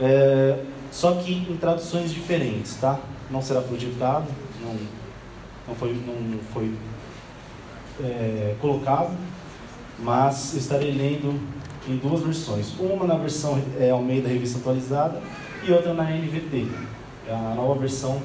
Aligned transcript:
é, 0.00 0.58
só 0.90 1.14
que 1.14 1.32
em 1.32 1.56
traduções 1.56 2.12
diferentes, 2.12 2.76
tá? 2.76 2.98
Não 3.30 3.42
será 3.42 3.60
projetado, 3.60 4.26
não, 4.62 4.76
não 5.68 5.74
foi, 5.74 5.94
não 5.94 6.38
foi 6.52 6.74
é, 8.02 8.54
colocado, 8.60 9.16
mas 9.98 10.54
estarei 10.54 10.92
lendo 10.92 11.40
em 11.88 11.96
duas 11.96 12.22
versões. 12.22 12.72
Uma 12.78 13.06
na 13.06 13.16
versão 13.16 13.60
é, 13.78 13.90
Almeida 13.90 14.28
Revista 14.28 14.58
Atualizada 14.58 15.20
e 15.66 15.72
outra 15.72 15.94
na 15.94 16.04
NVT, 16.04 16.66
a 17.28 17.54
nova 17.54 17.78
versão 17.78 18.20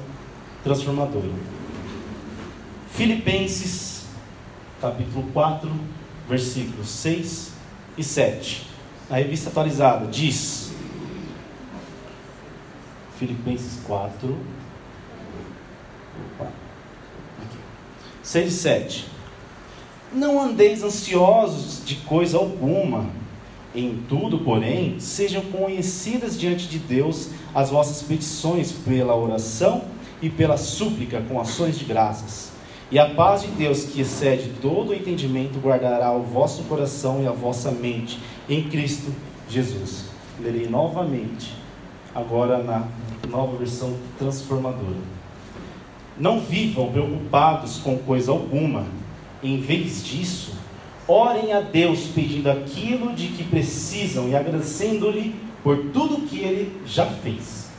transformadora. 0.62 1.28
Filipenses, 2.92 4.04
capítulo 4.80 5.24
4, 5.32 5.70
versículos 6.28 6.88
6 6.88 7.52
e 7.96 8.04
7. 8.04 8.66
Na 9.08 9.16
revista 9.16 9.50
atualizada 9.50 10.06
diz: 10.06 10.69
Filipenses 13.20 13.82
4, 13.86 14.34
opa, 16.34 16.50
aqui, 17.42 17.58
6 18.22 18.48
e 18.48 18.56
7. 18.56 19.06
Não 20.10 20.40
andeis 20.40 20.82
ansiosos 20.82 21.84
de 21.84 21.96
coisa 21.96 22.38
alguma, 22.38 23.10
em 23.74 24.02
tudo, 24.08 24.38
porém, 24.38 24.98
sejam 24.98 25.42
conhecidas 25.42 26.40
diante 26.40 26.66
de 26.66 26.78
Deus 26.78 27.28
as 27.54 27.68
vossas 27.68 28.00
petições 28.00 28.72
pela 28.72 29.14
oração 29.14 29.84
e 30.22 30.30
pela 30.30 30.56
súplica 30.56 31.20
com 31.28 31.38
ações 31.38 31.78
de 31.78 31.84
graças. 31.84 32.52
E 32.90 32.98
a 32.98 33.10
paz 33.10 33.42
de 33.42 33.48
Deus, 33.48 33.84
que 33.84 34.00
excede 34.00 34.50
todo 34.62 34.92
o 34.92 34.94
entendimento, 34.94 35.60
guardará 35.60 36.10
o 36.10 36.22
vosso 36.22 36.62
coração 36.62 37.22
e 37.22 37.26
a 37.26 37.32
vossa 37.32 37.70
mente 37.70 38.18
em 38.48 38.62
Cristo 38.70 39.14
Jesus. 39.46 40.06
Lerei 40.40 40.66
novamente, 40.66 41.59
agora 42.14 42.62
na 42.62 42.86
nova 43.28 43.56
versão 43.56 43.96
transformadora. 44.18 44.96
Não 46.18 46.40
vivam 46.40 46.90
preocupados 46.90 47.78
com 47.78 47.98
coisa 47.98 48.30
alguma, 48.30 48.86
em 49.42 49.60
vez 49.60 50.04
disso, 50.04 50.52
orem 51.08 51.52
a 51.52 51.60
Deus 51.60 52.08
pedindo 52.14 52.50
aquilo 52.50 53.12
de 53.12 53.28
que 53.28 53.44
precisam 53.44 54.28
e 54.28 54.36
agradecendo-lhe 54.36 55.34
por 55.62 55.90
tudo 55.92 56.26
que 56.26 56.38
ele 56.38 56.80
já 56.86 57.06
fez. 57.06 57.70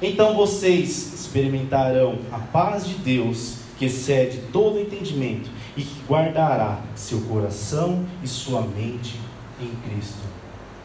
Então 0.00 0.34
vocês 0.34 1.12
experimentarão 1.12 2.18
a 2.30 2.38
paz 2.38 2.86
de 2.86 2.94
Deus 2.94 3.58
que 3.78 3.86
excede 3.86 4.38
todo 4.52 4.78
entendimento 4.78 5.50
e 5.76 5.82
que 5.82 6.00
guardará 6.08 6.80
seu 6.94 7.20
coração 7.22 8.04
e 8.22 8.28
sua 8.28 8.62
mente 8.62 9.18
em 9.60 9.70
Cristo 9.88 10.22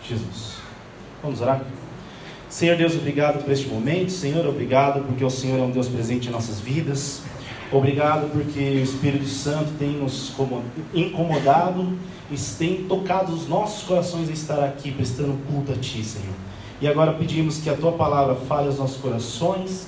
Jesus. 0.07 0.57
Vamos 1.21 1.41
orar? 1.41 1.63
Senhor 2.53 2.77
Deus, 2.77 2.93
obrigado 2.93 3.43
por 3.43 3.51
este 3.51 3.67
momento. 3.67 4.11
Senhor, 4.11 4.45
obrigado 4.45 5.03
porque 5.07 5.25
o 5.25 5.29
Senhor 5.31 5.57
é 5.57 5.63
um 5.63 5.71
Deus 5.71 5.87
presente 5.87 6.27
em 6.27 6.31
nossas 6.31 6.59
vidas. 6.59 7.23
Obrigado 7.71 8.31
porque 8.31 8.59
o 8.59 8.83
Espírito 8.83 9.25
Santo 9.25 9.71
tem 9.79 9.93
nos 9.93 10.31
incomodado 10.93 11.97
e 12.29 12.35
tem 12.59 12.83
tocado 12.83 13.33
os 13.33 13.47
nossos 13.47 13.81
corações 13.87 14.29
a 14.29 14.33
estar 14.33 14.63
aqui 14.63 14.91
prestando 14.91 15.35
culto 15.47 15.71
a 15.71 15.75
Ti, 15.75 16.03
Senhor. 16.03 16.35
E 16.79 16.87
agora 16.87 17.13
pedimos 17.13 17.57
que 17.57 17.71
a 17.71 17.75
Tua 17.75 17.93
palavra 17.93 18.35
fale 18.35 18.67
aos 18.67 18.77
nossos 18.77 18.97
corações, 18.97 19.87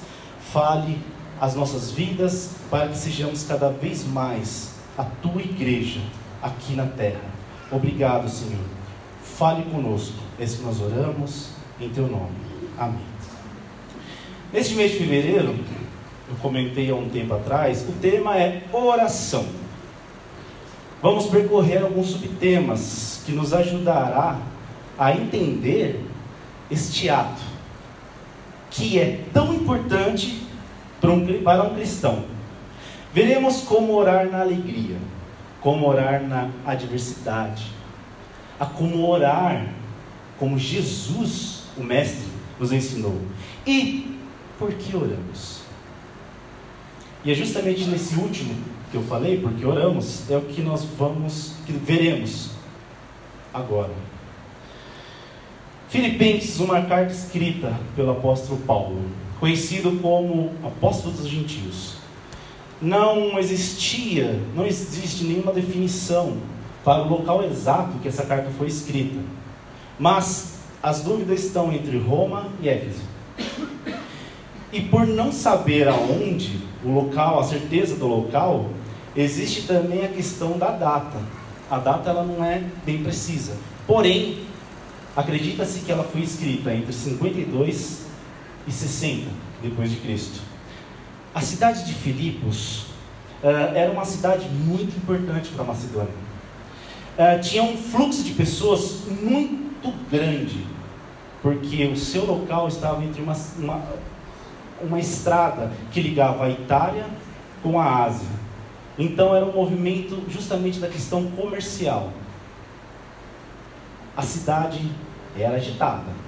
fale 0.51 0.97
as 1.39 1.53
nossas 1.53 1.91
vidas, 1.91 2.55
para 2.71 2.87
que 2.87 2.97
sejamos 2.97 3.43
cada 3.43 3.69
vez 3.69 4.03
mais 4.07 4.71
a 4.97 5.03
Tua 5.03 5.39
igreja 5.39 6.01
aqui 6.41 6.73
na 6.73 6.87
terra. 6.87 7.29
Obrigado, 7.71 8.27
Senhor. 8.27 8.65
Fale 9.21 9.61
conosco. 9.65 10.17
É 10.39 10.43
isso 10.43 10.57
que 10.57 10.63
nós 10.63 10.81
oramos 10.81 11.49
em 11.79 11.89
Teu 11.89 12.07
nome. 12.07 12.44
Amém. 12.77 12.99
Neste 14.51 14.75
mês 14.75 14.91
de 14.91 14.97
fevereiro, 14.97 15.55
eu 16.29 16.35
comentei 16.41 16.91
há 16.91 16.95
um 16.95 17.09
tempo 17.09 17.33
atrás, 17.33 17.85
o 17.87 17.93
tema 17.93 18.37
é 18.37 18.63
oração. 18.73 19.45
Vamos 21.01 21.27
percorrer 21.27 21.83
alguns 21.83 22.07
subtemas 22.07 23.21
que 23.25 23.31
nos 23.31 23.53
ajudará 23.53 24.39
a 24.97 25.11
entender 25.13 26.03
este 26.69 27.09
ato, 27.09 27.41
que 28.71 28.99
é 28.99 29.21
tão 29.33 29.53
importante 29.53 30.41
para 30.99 31.11
um, 31.11 31.43
para 31.43 31.63
um 31.63 31.75
cristão. 31.75 32.25
Veremos 33.13 33.61
como 33.61 33.93
orar 33.93 34.29
na 34.29 34.41
alegria, 34.41 34.97
como 35.61 35.87
orar 35.87 36.21
na 36.21 36.49
adversidade, 36.65 37.67
a 38.59 38.65
como 38.65 39.07
orar 39.07 39.67
como 40.37 40.59
Jesus, 40.59 41.63
o 41.77 41.83
Mestre, 41.83 42.34
nos 42.59 42.71
ensinou. 42.71 43.19
E 43.65 44.17
por 44.57 44.73
que 44.73 44.95
oramos? 44.95 45.61
E 47.23 47.31
é 47.31 47.33
justamente 47.33 47.85
nesse 47.85 48.15
último 48.15 48.55
que 48.91 48.97
eu 48.97 49.03
falei, 49.03 49.39
porque 49.39 49.65
oramos, 49.65 50.29
é 50.29 50.37
o 50.37 50.41
que 50.41 50.61
nós 50.61 50.85
vamos, 50.97 51.53
que 51.65 51.71
veremos 51.71 52.51
agora. 53.53 53.91
Filipenses, 55.89 56.59
uma 56.59 56.81
carta 56.83 57.11
escrita 57.11 57.79
pelo 57.95 58.11
apóstolo 58.11 58.59
Paulo, 58.61 59.01
conhecido 59.39 59.99
como 60.01 60.51
apóstolo 60.63 61.13
dos 61.13 61.27
gentios. 61.27 61.95
Não 62.81 63.39
existia, 63.39 64.39
não 64.53 64.65
existe 64.65 65.23
nenhuma 65.23 65.51
definição 65.51 66.37
para 66.83 67.01
o 67.03 67.09
local 67.09 67.43
exato 67.43 67.97
que 67.99 68.07
essa 68.07 68.25
carta 68.25 68.51
foi 68.57 68.67
escrita. 68.67 69.19
Mas 69.97 70.54
as 70.81 71.01
dúvidas 71.01 71.43
estão 71.43 71.71
entre 71.71 71.97
Roma 71.97 72.47
e 72.61 72.69
Éfeso. 72.69 73.01
E 74.71 74.81
por 74.81 75.07
não 75.07 75.31
saber 75.31 75.87
aonde 75.87 76.59
o 76.83 76.89
local, 76.89 77.39
a 77.39 77.43
certeza 77.43 77.95
do 77.95 78.07
local, 78.07 78.69
existe 79.15 79.63
também 79.63 80.03
a 80.05 80.09
questão 80.09 80.57
da 80.57 80.71
data. 80.71 81.19
A 81.69 81.77
data 81.79 82.09
ela 82.09 82.23
não 82.23 82.43
é 82.43 82.63
bem 82.85 83.01
precisa. 83.01 83.53
Porém, 83.87 84.39
acredita-se 85.15 85.79
que 85.79 85.91
ela 85.91 86.03
foi 86.03 86.21
escrita 86.21 86.73
entre 86.73 86.91
52 86.91 88.05
e 88.67 88.71
60 88.71 89.27
depois 89.61 89.89
de 89.89 89.97
Cristo. 89.97 90.41
A 91.33 91.41
cidade 91.41 91.85
de 91.85 91.93
Filipos 91.93 92.87
uh, 93.43 93.73
era 93.73 93.91
uma 93.91 94.05
cidade 94.05 94.47
muito 94.49 94.95
importante 94.97 95.49
para 95.49 95.63
a 95.63 95.67
Macedônia. 95.67 96.25
Uh, 97.17 97.41
tinha 97.41 97.63
um 97.63 97.77
fluxo 97.77 98.23
de 98.23 98.31
pessoas 98.31 99.03
muito 99.21 99.64
grande, 100.09 100.65
porque 101.41 101.85
o 101.85 101.95
seu 101.95 102.25
local 102.25 102.67
estava 102.67 103.03
entre 103.03 103.21
uma, 103.21 103.35
uma, 103.57 103.83
uma 104.81 104.99
estrada 104.99 105.71
que 105.91 106.01
ligava 106.01 106.45
a 106.45 106.49
Itália 106.49 107.05
com 107.61 107.79
a 107.79 108.03
Ásia. 108.03 108.27
Então 108.97 109.35
era 109.35 109.45
um 109.45 109.51
movimento 109.51 110.23
justamente 110.29 110.79
da 110.79 110.87
questão 110.87 111.25
comercial. 111.31 112.11
A 114.15 114.21
cidade 114.21 114.89
era 115.37 115.55
agitada. 115.55 116.25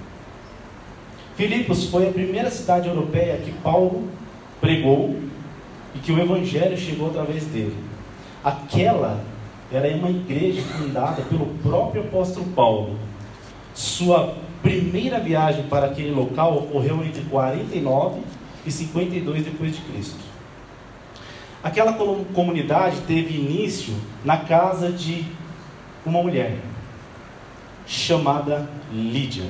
Filipos 1.36 1.84
foi 1.84 2.08
a 2.08 2.12
primeira 2.12 2.50
cidade 2.50 2.88
europeia 2.88 3.38
que 3.38 3.52
Paulo 3.52 4.08
pregou 4.60 5.16
e 5.94 5.98
que 6.00 6.12
o 6.12 6.18
evangelho 6.18 6.76
chegou 6.76 7.08
através 7.08 7.44
dele. 7.44 7.76
Aquela 8.44 9.20
era 9.72 9.88
uma 9.96 10.10
igreja 10.10 10.62
fundada 10.62 11.22
pelo 11.22 11.46
próprio 11.62 12.02
apóstolo 12.02 12.46
Paulo. 12.46 12.98
Sua 13.74 14.36
primeira 14.62 15.20
viagem 15.20 15.64
para 15.64 15.86
aquele 15.86 16.10
local 16.10 16.56
ocorreu 16.58 17.04
entre 17.04 17.22
49 17.24 18.20
e 18.66 18.70
52 18.70 19.44
depois 19.44 19.74
de 19.74 19.82
Cristo. 19.82 20.28
Aquela 21.62 21.92
comunidade 21.92 23.00
teve 23.02 23.34
início 23.34 23.94
na 24.24 24.36
casa 24.36 24.92
de 24.92 25.24
uma 26.04 26.22
mulher 26.22 26.58
chamada 27.86 28.68
Lídia. 28.92 29.48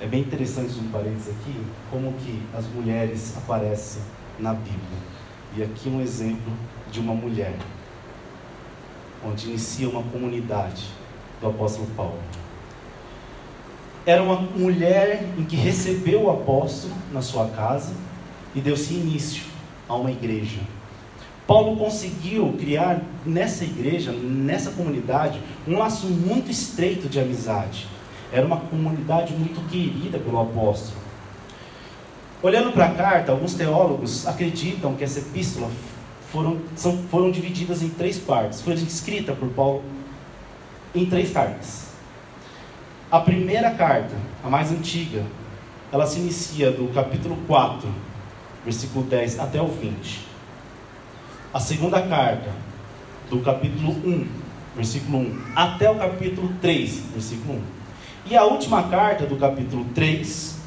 É 0.00 0.06
bem 0.06 0.20
interessante 0.20 0.78
um 0.78 0.88
parênteses 0.90 1.28
aqui, 1.28 1.54
como 1.90 2.12
que 2.14 2.40
as 2.56 2.66
mulheres 2.68 3.36
aparecem 3.36 4.00
na 4.38 4.54
Bíblia. 4.54 4.98
E 5.56 5.62
aqui 5.62 5.88
um 5.88 6.00
exemplo 6.00 6.52
de 6.90 7.00
uma 7.00 7.14
mulher, 7.14 7.54
onde 9.24 9.48
inicia 9.48 9.88
uma 9.88 10.02
comunidade 10.04 10.86
do 11.40 11.48
apóstolo 11.48 11.86
Paulo. 11.96 12.18
era 14.06 14.22
uma 14.22 14.36
mulher 14.36 15.22
em 15.36 15.44
que 15.44 15.54
recebeu 15.54 16.24
o 16.24 16.30
apóstolo 16.30 16.94
na 17.12 17.20
sua 17.20 17.48
casa 17.48 17.92
e 18.54 18.60
deu-se 18.60 18.94
início 18.94 19.44
a 19.86 19.94
uma 19.94 20.10
igreja. 20.10 20.60
Paulo 21.46 21.76
conseguiu 21.76 22.54
criar 22.58 23.02
nessa 23.24 23.64
igreja, 23.64 24.12
nessa 24.12 24.70
comunidade, 24.70 25.40
um 25.66 25.78
laço 25.78 26.06
muito 26.06 26.50
estreito 26.50 27.08
de 27.08 27.20
amizade. 27.20 27.86
Era 28.32 28.46
uma 28.46 28.58
comunidade 28.58 29.32
muito 29.32 29.66
querida 29.70 30.18
pelo 30.18 30.40
apóstolo. 30.40 31.00
Olhando 32.42 32.72
para 32.72 32.86
a 32.86 32.94
carta, 32.94 33.32
alguns 33.32 33.54
teólogos 33.54 34.26
acreditam 34.26 34.94
que 34.94 35.04
essa 35.04 35.18
epístola 35.18 35.70
foram, 36.30 36.58
são, 36.76 36.98
foram 37.10 37.30
divididas 37.30 37.82
em 37.82 37.88
três 37.88 38.18
partes. 38.18 38.60
Foi 38.60 38.74
escrita 38.74 39.32
por 39.32 39.48
Paulo 39.48 39.82
em 40.94 41.06
três 41.06 41.32
cartas. 41.32 41.88
A 43.10 43.20
primeira 43.20 43.70
carta, 43.70 44.14
a 44.44 44.48
mais 44.48 44.70
antiga, 44.70 45.24
ela 45.90 46.06
se 46.06 46.18
inicia 46.18 46.70
do 46.70 46.92
capítulo 46.92 47.36
4, 47.46 47.88
versículo 48.64 49.04
10 49.06 49.38
até 49.38 49.60
o 49.62 49.68
20. 49.68 50.26
A 51.52 51.60
segunda 51.60 52.02
carta, 52.02 52.50
do 53.30 53.40
capítulo 53.40 53.92
1, 53.92 54.28
versículo 54.76 55.18
1, 55.18 55.42
até 55.56 55.90
o 55.90 55.96
capítulo 55.96 56.52
3, 56.60 57.02
versículo 57.12 57.54
1. 57.54 57.62
E 58.30 58.36
a 58.36 58.44
última 58.44 58.82
carta, 58.84 59.24
do 59.24 59.36
capítulo 59.36 59.86
3, 59.94 60.58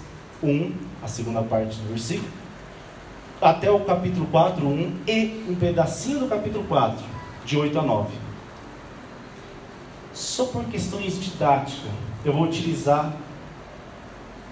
1, 0.41 0.71
a 1.03 1.07
segunda 1.07 1.43
parte 1.43 1.77
do 1.77 1.89
versículo, 1.89 2.29
até 3.39 3.69
o 3.69 3.79
capítulo 3.81 4.25
4, 4.27 4.67
1 4.67 4.99
e 5.07 5.45
um 5.47 5.55
pedacinho 5.55 6.19
do 6.19 6.27
capítulo 6.27 6.63
4, 6.65 7.05
de 7.45 7.57
8 7.57 7.79
a 7.79 7.81
9. 7.81 8.20
Só 10.21 10.45
por 10.45 10.63
questões 10.65 11.19
didáticas, 11.19 11.89
eu 12.23 12.31
vou 12.31 12.43
utilizar 12.43 13.11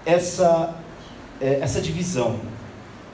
essa, 0.04 0.76
é, 1.40 1.60
essa 1.62 1.80
divisão 1.80 2.40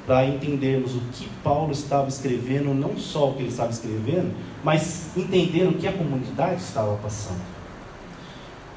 para 0.08 0.26
entendermos 0.26 0.96
o 0.96 1.02
que 1.12 1.28
Paulo 1.44 1.74
estava 1.74 2.08
escrevendo, 2.08 2.74
não 2.74 2.98
só 2.98 3.28
o 3.28 3.34
que 3.34 3.42
ele 3.42 3.50
estava 3.50 3.72
escrevendo, 3.72 4.34
mas 4.64 5.18
entender 5.18 5.68
o 5.68 5.74
que 5.74 5.86
a 5.86 5.92
comunidade 5.92 6.62
estava 6.62 6.96
passando. 6.96 7.42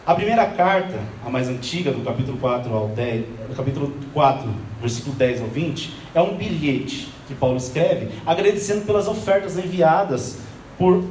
A 0.05 0.13
primeira 0.13 0.45
carta, 0.47 0.99
a 1.25 1.31
mais 1.31 1.49
antiga, 1.49 1.93
do 1.93 2.03
capítulo 2.03 2.37
4 2.39 2.75
ao 2.75 2.89
10, 2.89 3.27
do 3.49 3.55
capítulo 3.55 3.95
4, 4.13 4.55
versículo 4.81 5.15
10 5.15 5.43
ao 5.43 5.47
20, 5.47 5.95
é 6.17 6.21
um 6.21 6.37
bilhete 6.37 7.13
que 7.29 7.35
Paulo 7.35 7.57
escreve, 7.57 8.09
agradecendo 8.27 8.85
pelas 8.85 9.07
ofertas 9.07 9.57
enviadas 9.57 10.41
por 10.77 11.05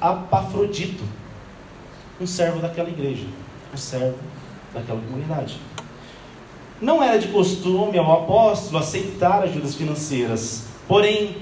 Apafrodito, 0.00 1.02
um 2.20 2.26
servo 2.26 2.60
daquela 2.60 2.88
igreja, 2.88 3.26
um 3.72 3.76
servo 3.76 4.18
daquela 4.72 5.00
comunidade. 5.00 5.58
Não 6.80 7.02
era 7.02 7.18
de 7.18 7.28
costume 7.28 7.98
ao 7.98 8.24
apóstolo 8.24 8.78
aceitar 8.78 9.42
ajudas 9.42 9.74
financeiras, 9.74 10.66
porém, 10.86 11.36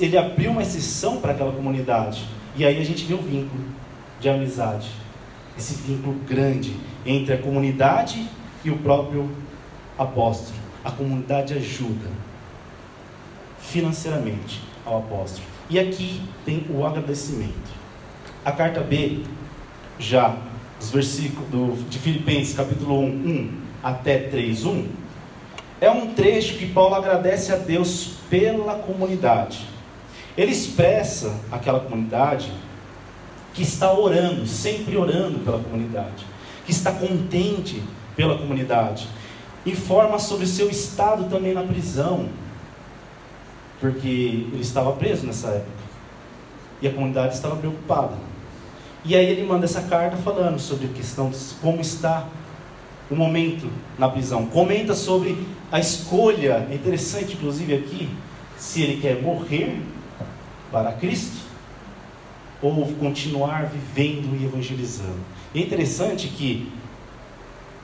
ele 0.00 0.16
abriu 0.16 0.50
uma 0.50 0.62
exceção 0.62 1.18
para 1.18 1.32
aquela 1.32 1.52
comunidade. 1.52 2.26
E 2.56 2.64
aí 2.64 2.80
a 2.80 2.84
gente 2.84 3.04
vê 3.04 3.14
o 3.14 3.18
vínculo 3.18 3.64
de 4.20 4.28
amizade, 4.28 4.90
esse 5.56 5.74
vínculo 5.74 6.14
grande 6.26 6.74
entre 7.04 7.34
a 7.34 7.38
comunidade 7.38 8.26
e 8.64 8.70
o 8.70 8.78
próprio 8.78 9.30
apóstolo. 9.98 10.58
A 10.84 10.90
comunidade 10.90 11.54
ajuda 11.54 12.10
financeiramente 13.58 14.60
ao 14.84 14.98
apóstolo. 14.98 15.46
E 15.70 15.78
aqui 15.78 16.22
tem 16.44 16.66
o 16.70 16.84
agradecimento. 16.84 17.70
A 18.44 18.52
carta 18.52 18.80
B, 18.80 19.22
já, 19.98 20.36
os 20.80 20.90
versículos 20.90 21.88
de 21.88 21.98
Filipenses, 21.98 22.54
capítulo 22.54 23.00
1, 23.00 23.04
1 23.04 23.50
até 23.82 24.18
3:1, 24.18 24.86
é 25.80 25.90
um 25.90 26.14
trecho 26.14 26.58
que 26.58 26.66
Paulo 26.66 26.94
agradece 26.94 27.52
a 27.52 27.56
Deus 27.56 28.14
pela 28.30 28.74
comunidade. 28.76 29.66
Ele 30.36 30.52
expressa 30.52 31.34
aquela 31.50 31.80
comunidade 31.80 32.52
que 33.52 33.62
está 33.62 33.92
orando, 33.92 34.46
sempre 34.46 34.96
orando 34.96 35.40
pela 35.40 35.58
comunidade, 35.58 36.24
que 36.64 36.70
está 36.70 36.92
contente 36.92 37.82
pela 38.16 38.38
comunidade. 38.38 39.08
Informa 39.66 40.18
sobre 40.18 40.44
o 40.44 40.48
seu 40.48 40.70
estado 40.70 41.28
também 41.28 41.52
na 41.52 41.62
prisão, 41.62 42.28
porque 43.80 44.46
ele 44.52 44.62
estava 44.62 44.92
preso 44.92 45.26
nessa 45.26 45.48
época. 45.48 45.82
E 46.80 46.88
a 46.88 46.92
comunidade 46.92 47.34
estava 47.34 47.56
preocupada. 47.56 48.31
E 49.04 49.16
aí 49.16 49.26
ele 49.26 49.44
manda 49.44 49.64
essa 49.64 49.82
carta 49.82 50.16
falando 50.16 50.58
sobre 50.58 50.86
a 50.86 50.90
questão 50.90 51.30
de 51.30 51.38
como 51.60 51.80
está 51.80 52.28
o 53.10 53.16
momento 53.16 53.68
na 53.98 54.08
prisão. 54.08 54.46
Comenta 54.46 54.94
sobre 54.94 55.46
a 55.70 55.80
escolha, 55.80 56.66
é 56.70 56.74
interessante 56.74 57.34
inclusive 57.34 57.74
aqui, 57.74 58.08
se 58.56 58.82
ele 58.82 59.00
quer 59.00 59.20
morrer 59.20 59.80
para 60.70 60.92
Cristo 60.92 61.36
ou 62.62 62.86
continuar 62.94 63.66
vivendo 63.66 64.40
e 64.40 64.44
evangelizando. 64.44 65.18
E 65.52 65.60
é 65.60 65.62
interessante 65.62 66.28
que 66.28 66.72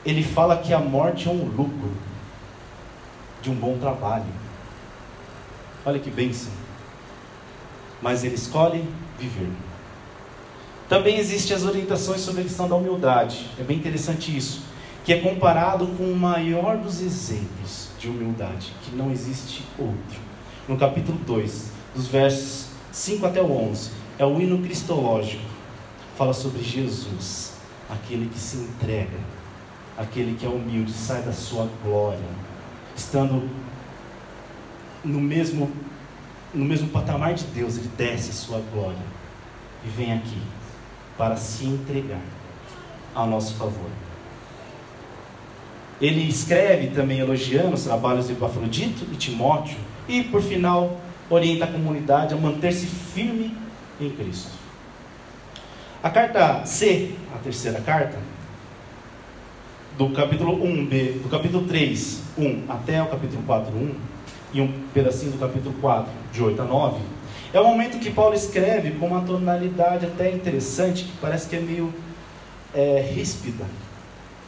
ele 0.06 0.22
fala 0.22 0.56
que 0.56 0.72
a 0.72 0.78
morte 0.78 1.28
é 1.28 1.30
um 1.30 1.44
lucro 1.44 1.92
de 3.42 3.50
um 3.50 3.54
bom 3.54 3.76
trabalho. 3.76 4.24
Olha 5.84 5.98
que 5.98 6.10
bênção. 6.10 6.52
Mas 8.00 8.22
ele 8.22 8.36
escolhe 8.36 8.84
viver. 9.18 9.50
Também 10.88 11.18
existem 11.18 11.54
as 11.54 11.64
orientações 11.64 12.22
sobre 12.22 12.40
a 12.40 12.44
questão 12.44 12.66
da 12.66 12.74
humildade. 12.74 13.46
É 13.58 13.62
bem 13.62 13.76
interessante 13.76 14.34
isso 14.34 14.62
que 15.04 15.12
é 15.12 15.20
comparado 15.20 15.86
com 15.86 16.04
o 16.04 16.14
maior 16.14 16.76
dos 16.76 17.00
exemplos 17.00 17.88
de 17.98 18.08
humildade, 18.08 18.74
que 18.82 18.94
não 18.94 19.10
existe 19.10 19.64
outro. 19.78 20.20
No 20.68 20.76
capítulo 20.76 21.16
2, 21.26 21.70
dos 21.94 22.08
versos 22.08 22.66
5 22.92 23.24
até 23.24 23.40
o 23.40 23.50
11, 23.50 23.90
é 24.18 24.26
o 24.26 24.38
hino 24.38 24.58
cristológico. 24.58 25.42
Fala 26.14 26.34
sobre 26.34 26.62
Jesus, 26.62 27.54
aquele 27.88 28.28
que 28.28 28.38
se 28.38 28.58
entrega, 28.58 29.18
aquele 29.96 30.36
que 30.36 30.44
é 30.44 30.48
humilde, 30.48 30.92
sai 30.92 31.22
da 31.22 31.32
sua 31.32 31.66
glória, 31.82 32.18
estando 32.94 33.48
no 35.02 35.20
mesmo 35.20 35.72
no 36.52 36.64
mesmo 36.64 36.88
patamar 36.88 37.32
de 37.32 37.44
Deus, 37.44 37.76
ele 37.76 37.90
desce 37.96 38.30
a 38.30 38.34
sua 38.34 38.62
glória 38.72 39.06
e 39.84 39.88
vem 39.88 40.12
aqui 40.12 40.38
para 41.18 41.36
se 41.36 41.66
entregar 41.66 42.22
ao 43.14 43.26
nosso 43.26 43.56
favor. 43.56 43.90
Ele 46.00 46.28
escreve 46.28 46.88
também 46.88 47.18
elogiando 47.18 47.74
os 47.74 47.82
trabalhos 47.82 48.28
de 48.28 48.32
Epafrodito 48.32 49.04
e 49.12 49.16
Timóteo 49.16 49.76
e, 50.08 50.22
por 50.22 50.40
final, 50.40 51.00
orienta 51.28 51.64
a 51.64 51.68
comunidade 51.68 52.32
a 52.32 52.36
manter-se 52.36 52.86
firme 52.86 53.54
em 54.00 54.08
Cristo. 54.10 54.52
A 56.00 56.08
carta 56.08 56.64
C, 56.64 57.14
a 57.34 57.38
terceira 57.38 57.80
carta, 57.80 58.16
do 59.98 60.10
capítulo 60.10 60.56
1b, 60.64 61.22
do 61.22 61.28
capítulo 61.28 61.66
3, 61.66 62.22
1 62.38 62.64
até 62.68 63.02
o 63.02 63.06
capítulo 63.06 63.42
4, 63.44 63.74
1, 63.74 63.94
e 64.52 64.60
um 64.60 64.72
pedacinho 64.94 65.32
do 65.32 65.38
capítulo 65.38 65.74
4, 65.80 66.10
de 66.32 66.42
8 66.42 66.62
a 66.62 66.64
9, 66.64 67.00
é 67.52 67.60
o 67.60 67.64
momento 67.64 67.98
que 67.98 68.10
Paulo 68.10 68.34
escreve 68.34 68.92
com 68.92 69.06
uma 69.06 69.22
tonalidade 69.22 70.06
até 70.06 70.30
interessante, 70.30 71.04
que 71.04 71.12
parece 71.20 71.48
que 71.48 71.56
é 71.56 71.60
meio 71.60 71.92
é, 72.74 73.00
ríspida 73.14 73.64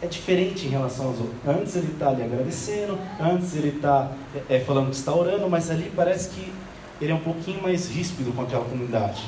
é 0.02 0.06
diferente 0.06 0.66
em 0.66 0.70
relação 0.70 1.08
aos 1.08 1.18
outros. 1.18 1.36
Antes 1.46 1.76
ele 1.76 1.92
está 1.92 2.08
ali 2.08 2.22
agradecendo, 2.22 2.98
antes 3.20 3.54
ele 3.54 3.68
está 3.76 4.10
é, 4.48 4.56
é, 4.56 4.60
falando 4.60 4.90
que 4.90 4.96
está 4.96 5.14
orando, 5.14 5.48
mas 5.48 5.70
ali 5.70 5.92
parece 5.94 6.30
que 6.30 6.52
ele 7.00 7.12
é 7.12 7.14
um 7.14 7.20
pouquinho 7.20 7.62
mais 7.62 7.88
ríspido 7.88 8.32
com 8.32 8.42
aquela 8.42 8.64
comunidade. 8.64 9.22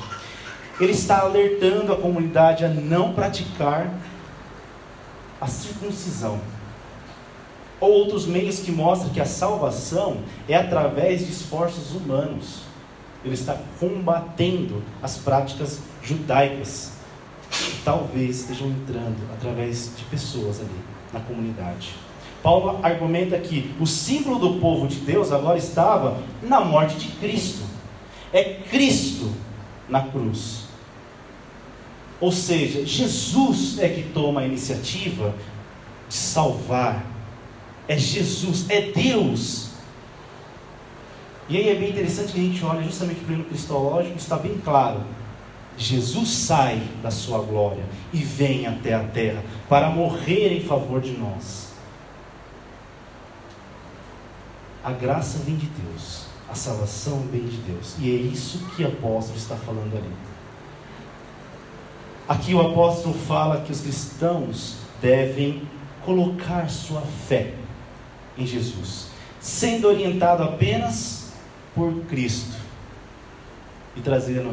Ele 0.79 0.91
está 0.91 1.19
alertando 1.19 1.93
a 1.93 1.95
comunidade 1.95 2.65
a 2.65 2.69
não 2.69 3.13
praticar 3.13 3.93
a 5.39 5.47
circuncisão. 5.47 6.39
Ou 7.79 7.91
outros 7.91 8.25
meios 8.25 8.59
que 8.59 8.71
mostram 8.71 9.11
que 9.11 9.19
a 9.19 9.25
salvação 9.25 10.17
é 10.47 10.55
através 10.55 11.25
de 11.25 11.31
esforços 11.31 11.91
humanos. 11.91 12.61
Ele 13.23 13.33
está 13.33 13.57
combatendo 13.79 14.83
as 15.01 15.17
práticas 15.17 15.81
judaicas 16.01 16.93
talvez 17.83 18.41
estejam 18.41 18.69
entrando 18.69 19.17
através 19.33 19.91
de 19.97 20.03
pessoas 20.05 20.59
ali 20.59 20.69
na 21.11 21.19
comunidade. 21.19 21.89
Paulo 22.41 22.79
argumenta 22.83 23.37
que 23.37 23.73
o 23.79 23.85
símbolo 23.85 24.39
do 24.39 24.59
povo 24.59 24.87
de 24.87 24.97
Deus 24.97 25.31
agora 25.31 25.57
estava 25.57 26.19
na 26.41 26.59
morte 26.59 26.97
de 26.97 27.07
Cristo. 27.15 27.63
É 28.33 28.55
Cristo 28.69 29.31
na 29.87 30.01
cruz. 30.01 30.63
Ou 32.19 32.31
seja, 32.31 32.85
Jesus 32.85 33.79
é 33.79 33.87
que 33.87 34.03
toma 34.13 34.41
a 34.41 34.45
iniciativa 34.45 35.33
de 36.07 36.15
salvar. 36.15 37.05
É 37.87 37.97
Jesus, 37.97 38.69
é 38.69 38.91
Deus. 38.91 39.72
E 41.49 41.57
aí 41.57 41.69
é 41.69 41.75
bem 41.75 41.89
interessante 41.89 42.33
que 42.33 42.39
a 42.39 42.43
gente 42.43 42.65
olha 42.65 42.83
justamente 42.83 43.19
para 43.21 43.31
o 43.31 43.35
hino 43.35 43.43
cristológico, 43.45 44.17
está 44.17 44.37
bem 44.37 44.57
claro 44.63 45.01
Jesus 45.77 46.29
sai 46.29 46.81
da 47.01 47.09
sua 47.09 47.39
glória 47.39 47.83
e 48.11 48.17
vem 48.17 48.67
até 48.67 48.93
a 48.93 49.03
terra 49.03 49.43
para 49.67 49.89
morrer 49.89 50.55
em 50.55 50.61
favor 50.61 51.01
de 51.01 51.11
nós. 51.11 51.73
A 54.83 54.91
graça 54.91 55.39
vem 55.39 55.55
de 55.55 55.67
Deus, 55.67 56.25
a 56.49 56.55
salvação 56.55 57.25
vem 57.31 57.45
de 57.45 57.57
Deus, 57.57 57.95
e 57.99 58.11
é 58.11 58.15
isso 58.15 58.59
que 58.75 58.83
o 58.83 58.87
apóstolo 58.87 59.37
está 59.37 59.55
falando 59.55 59.95
ali. 59.95 60.11
Aqui 62.27 62.53
o 62.53 62.61
apóstolo 62.61 63.13
fala 63.13 63.61
que 63.61 63.71
os 63.71 63.81
cristãos 63.81 64.75
devem 65.01 65.63
colocar 66.05 66.69
sua 66.69 67.01
fé 67.01 67.53
em 68.37 68.45
Jesus, 68.45 69.07
sendo 69.39 69.87
orientado 69.87 70.43
apenas 70.43 71.22
por 71.73 71.93
Cristo. 72.05 72.55
E 73.95 74.01
trazendo, 74.01 74.51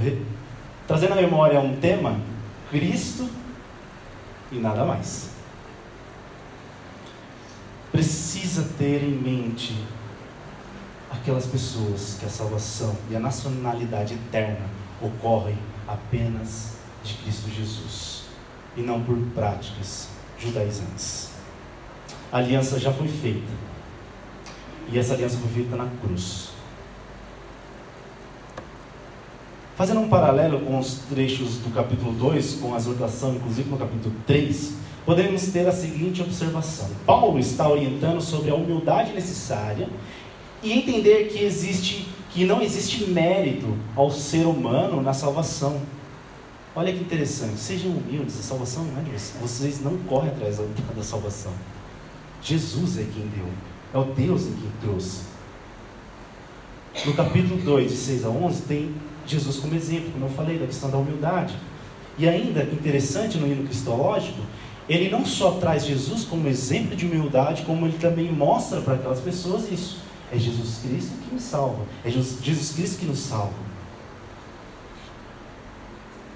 trazendo 0.87 1.13
à 1.13 1.17
memória 1.17 1.61
um 1.61 1.77
tema, 1.77 2.21
Cristo 2.71 3.29
e 4.53 4.57
nada 4.57 4.85
mais. 4.85 5.31
Precisa 7.91 8.69
ter 8.79 9.03
em 9.03 9.11
mente 9.11 9.77
aquelas 11.11 11.47
pessoas 11.47 12.17
que 12.19 12.27
a 12.27 12.29
salvação 12.29 12.97
e 13.11 13.17
a 13.17 13.21
nacionalidade 13.21 14.15
eterna 14.15 14.67
ocorrem 15.01 15.59
apenas 15.89 16.77
de 17.03 17.15
Cristo 17.15 17.51
Jesus 17.51 18.25
e 18.77 18.83
não 18.83 19.03
por 19.03 19.17
práticas 19.35 20.09
judaizantes. 20.39 21.31
A 22.31 22.39
aliança 22.39 22.79
já 22.79 22.93
foi 22.93 23.09
feita 23.09 23.51
e 24.93 24.99
essa 24.99 25.15
aliança 25.15 25.37
foi 25.39 25.51
feita 25.51 25.77
na 25.77 25.89
cruz. 26.01 26.50
Fazendo 29.81 30.01
um 30.01 30.11
paralelo 30.11 30.61
com 30.61 30.79
os 30.79 30.99
trechos 31.09 31.57
do 31.57 31.75
capítulo 31.75 32.13
2, 32.13 32.57
com 32.57 32.75
a 32.75 32.77
exortação, 32.77 33.37
inclusive 33.37 33.71
no 33.71 33.79
capítulo 33.79 34.15
3, 34.27 34.75
podemos 35.07 35.47
ter 35.47 35.67
a 35.67 35.73
seguinte 35.73 36.21
observação: 36.21 36.87
Paulo 37.07 37.39
está 37.39 37.67
orientando 37.67 38.21
sobre 38.21 38.51
a 38.51 38.55
humildade 38.55 39.15
necessária 39.15 39.89
e 40.63 40.71
entender 40.71 41.29
que 41.29 41.43
existe 41.43 42.07
que 42.29 42.45
não 42.45 42.61
existe 42.61 43.07
mérito 43.07 43.75
ao 43.97 44.11
ser 44.11 44.45
humano 44.45 45.01
na 45.01 45.15
salvação. 45.15 45.81
Olha 46.77 46.93
que 46.93 47.01
interessante, 47.01 47.59
sejam 47.59 47.93
humildes, 47.93 48.39
a 48.39 48.43
salvação 48.43 48.85
não 48.85 49.01
é 49.01 49.03
de 49.03 49.13
vocês. 49.13 49.41
Vocês 49.41 49.83
não 49.83 49.97
correm 50.01 50.29
atrás 50.29 50.59
da 50.59 51.03
salvação. 51.03 51.53
Jesus 52.43 52.99
é 52.99 53.05
quem 53.05 53.27
deu, 53.29 53.49
é 53.95 53.99
o 53.99 54.13
Deus 54.13 54.43
em 54.43 54.53
quem 54.53 54.71
trouxe. 54.83 55.23
No 57.07 57.15
capítulo 57.15 57.63
2, 57.63 57.91
de 57.91 57.97
6 57.97 58.27
a 58.27 58.29
11, 58.29 58.63
tem 58.65 58.95
Jesus 59.27 59.59
como 59.59 59.75
exemplo, 59.75 60.11
como 60.13 60.27
eu 60.27 60.31
falei, 60.31 60.59
da 60.59 60.67
questão 60.67 60.91
da 60.91 60.99
humildade. 60.99 61.55
E 62.19 62.29
ainda, 62.29 62.63
interessante 62.65 63.39
no 63.39 63.47
hino 63.47 63.65
cristológico, 63.67 64.41
ele 64.89 65.09
não 65.09 65.25
só 65.25 65.53
traz 65.53 65.87
Jesus 65.87 66.25
como 66.25 66.49
exemplo 66.49 66.97
de 66.97 67.07
humildade, 67.07 67.63
como 67.63 67.87
ele 67.87 67.97
também 67.99 68.31
mostra 68.31 68.81
para 68.81 68.95
aquelas 68.95 69.21
pessoas 69.21 69.71
isso. 69.71 70.01
É 70.33 70.39
Jesus 70.39 70.81
Cristo 70.83 71.13
que 71.25 71.35
nos 71.35 71.43
salva. 71.43 71.85
É 72.05 72.11
Jesus 72.11 72.73
Cristo 72.73 72.99
que 72.99 73.07
nos 73.07 73.19
salva. 73.19 73.71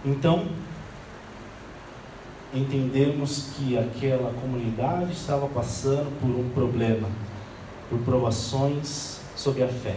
Então, 0.04 0.46
entendemos 2.54 3.48
que 3.56 3.76
aquela 3.76 4.32
comunidade 4.40 5.12
estava 5.12 5.48
passando 5.48 6.12
por 6.20 6.28
um 6.28 6.48
problema, 6.50 7.08
por 7.90 7.98
provações 8.00 9.20
sobre 9.34 9.62
a 9.62 9.68
fé. 9.68 9.96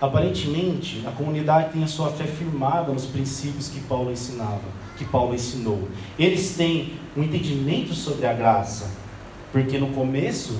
Aparentemente, 0.00 1.02
a 1.06 1.10
comunidade 1.10 1.72
tem 1.72 1.82
a 1.82 1.86
sua 1.86 2.10
fé 2.10 2.24
firmada 2.24 2.92
nos 2.92 3.06
princípios 3.06 3.68
que 3.68 3.80
Paulo 3.80 4.12
ensinava, 4.12 4.60
que 4.98 5.04
Paulo 5.04 5.34
ensinou. 5.34 5.88
Eles 6.18 6.54
têm 6.54 6.94
um 7.16 7.22
entendimento 7.22 7.94
sobre 7.94 8.26
a 8.26 8.32
graça, 8.32 8.90
porque 9.52 9.78
no 9.78 9.88
começo 9.88 10.58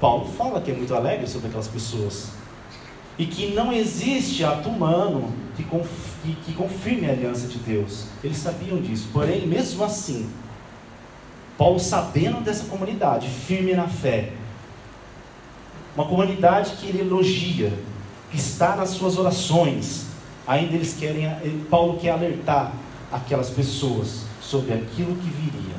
Paulo 0.00 0.24
fala 0.24 0.60
que 0.62 0.70
é 0.70 0.74
muito 0.74 0.94
alegre 0.94 1.26
sobre 1.26 1.48
aquelas 1.48 1.68
pessoas. 1.68 2.30
E 3.18 3.26
que 3.26 3.48
não 3.48 3.70
existe 3.70 4.42
ato 4.42 4.70
humano 4.70 5.30
que, 5.54 5.62
que, 5.62 6.34
que 6.36 6.52
confirme 6.54 7.06
a 7.06 7.12
aliança 7.12 7.46
de 7.46 7.58
Deus. 7.58 8.06
Eles 8.24 8.38
sabiam 8.38 8.80
disso. 8.80 9.10
Porém, 9.12 9.46
mesmo 9.46 9.84
assim, 9.84 10.30
Paulo, 11.58 11.78
sabendo 11.78 12.40
dessa 12.40 12.64
comunidade, 12.64 13.28
firme 13.28 13.74
na 13.74 13.86
fé, 13.86 14.32
uma 15.94 16.06
comunidade 16.06 16.76
que 16.76 16.86
ele 16.86 17.00
elogia, 17.00 17.70
que 18.30 18.36
está 18.36 18.76
nas 18.76 18.90
suas 18.90 19.18
orações, 19.18 20.06
ainda 20.46 20.74
eles 20.74 20.94
querem, 20.94 21.28
Paulo 21.70 21.98
quer 21.98 22.10
alertar 22.10 22.72
aquelas 23.10 23.50
pessoas 23.50 24.22
sobre 24.40 24.72
aquilo 24.72 25.16
que 25.16 25.28
viria, 25.28 25.76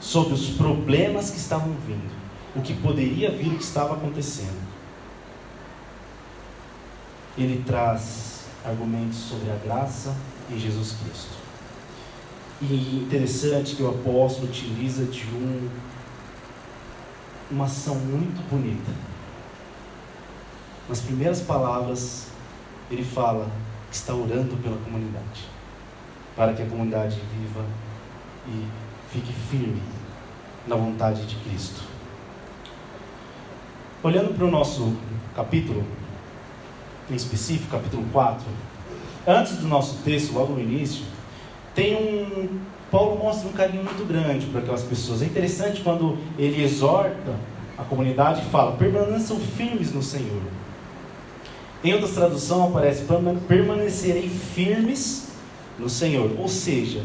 sobre 0.00 0.34
os 0.34 0.48
problemas 0.50 1.30
que 1.30 1.36
estavam 1.36 1.74
vindo 1.86 2.18
o 2.54 2.62
que 2.62 2.74
poderia 2.74 3.30
vir, 3.30 3.48
o 3.48 3.56
que 3.56 3.62
estava 3.62 3.94
acontecendo. 3.94 4.68
Ele 7.36 7.62
traz 7.64 8.46
argumentos 8.64 9.18
sobre 9.18 9.50
a 9.50 9.54
graça 9.56 10.14
em 10.50 10.58
Jesus 10.58 10.96
Cristo. 11.02 11.38
E 12.60 13.04
interessante 13.06 13.76
que 13.76 13.82
o 13.82 13.90
apóstolo 13.90 14.48
utiliza 14.48 15.04
de 15.04 15.24
um, 15.26 15.68
uma 17.50 17.66
ação 17.66 17.94
muito 17.94 18.42
bonita. 18.50 18.90
Nas 20.88 21.00
primeiras 21.00 21.42
palavras, 21.42 22.28
ele 22.90 23.04
fala 23.04 23.46
que 23.90 23.96
está 23.96 24.14
orando 24.14 24.56
pela 24.62 24.76
comunidade, 24.78 25.46
para 26.34 26.54
que 26.54 26.62
a 26.62 26.66
comunidade 26.66 27.20
viva 27.34 27.62
e 28.46 28.66
fique 29.12 29.32
firme 29.32 29.82
na 30.66 30.76
vontade 30.76 31.26
de 31.26 31.36
Cristo. 31.36 31.82
Olhando 34.02 34.34
para 34.34 34.46
o 34.46 34.50
nosso 34.50 34.96
capítulo, 35.36 35.84
em 37.10 37.14
específico, 37.14 37.70
capítulo 37.70 38.04
4, 38.10 38.46
antes 39.26 39.56
do 39.56 39.68
nosso 39.68 39.96
texto, 40.02 40.32
logo 40.32 40.54
no 40.54 40.60
início, 40.60 41.04
tem 41.74 41.96
um. 41.96 42.60
Paulo 42.90 43.18
mostra 43.18 43.46
um 43.46 43.52
carinho 43.52 43.84
muito 43.84 44.06
grande 44.08 44.46
para 44.46 44.60
aquelas 44.60 44.82
pessoas. 44.82 45.20
É 45.20 45.26
interessante 45.26 45.82
quando 45.82 46.16
ele 46.38 46.62
exorta 46.62 47.36
a 47.76 47.84
comunidade 47.84 48.40
e 48.40 48.50
fala: 48.50 48.76
permaneçam 48.76 49.38
firmes 49.38 49.92
no 49.92 50.02
Senhor. 50.02 50.40
Em 51.82 51.92
outras 51.94 52.12
traduções 52.12 52.70
aparece 52.70 53.04
permanecerem 53.46 54.28
firmes 54.28 55.28
no 55.78 55.88
Senhor. 55.88 56.32
Ou 56.38 56.48
seja, 56.48 57.02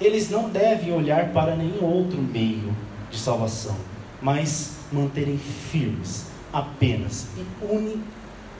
eles 0.00 0.30
não 0.30 0.48
devem 0.48 0.92
olhar 0.92 1.32
para 1.32 1.54
nenhum 1.54 1.84
outro 1.84 2.20
meio 2.20 2.74
de 3.10 3.18
salvação, 3.18 3.76
mas 4.22 4.76
manterem 4.90 5.36
firmes 5.36 6.26
apenas 6.52 7.28
e 7.36 7.64
uni, 7.64 8.02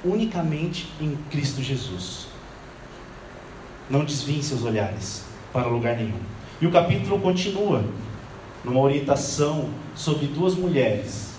unicamente 0.05 0.93
em 1.01 1.17
Cristo 1.31 1.63
Jesus. 1.63 2.27
Não 3.89 4.05
desviem 4.05 4.43
seus 4.43 4.63
olhares 4.63 5.25
para 5.53 5.67
lugar 5.67 5.97
nenhum. 5.97 6.21
E 6.61 6.67
o 6.67 6.71
capítulo 6.71 7.19
continua 7.19 7.83
numa 8.63 8.81
orientação 8.81 9.71
sobre 9.95 10.27
duas 10.27 10.55
mulheres. 10.55 11.31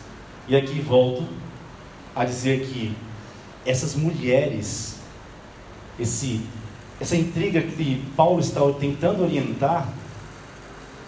E 0.47 0.55
aqui 0.55 0.81
volto 0.81 1.23
a 2.15 2.25
dizer 2.25 2.65
que 2.65 2.93
essas 3.65 3.95
mulheres, 3.95 4.95
esse, 5.99 6.41
essa 6.99 7.15
intriga 7.15 7.61
que 7.61 8.03
Paulo 8.15 8.39
está 8.39 8.61
tentando 8.79 9.23
orientar, 9.23 9.87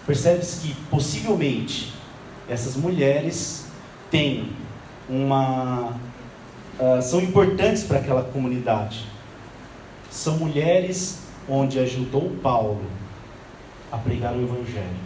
percebe-se 0.06 0.60
que 0.60 0.74
possivelmente 0.90 1.92
essas 2.48 2.76
mulheres 2.76 3.66
têm 4.10 4.50
uma. 5.08 5.94
Uh, 6.78 7.00
são 7.00 7.20
importantes 7.20 7.84
para 7.84 7.98
aquela 7.98 8.22
comunidade. 8.22 9.06
São 10.10 10.38
mulheres 10.38 11.20
onde 11.48 11.78
ajudou 11.78 12.30
Paulo 12.42 12.82
a 13.90 13.96
pregar 13.96 14.34
o 14.34 14.42
Evangelho. 14.42 15.04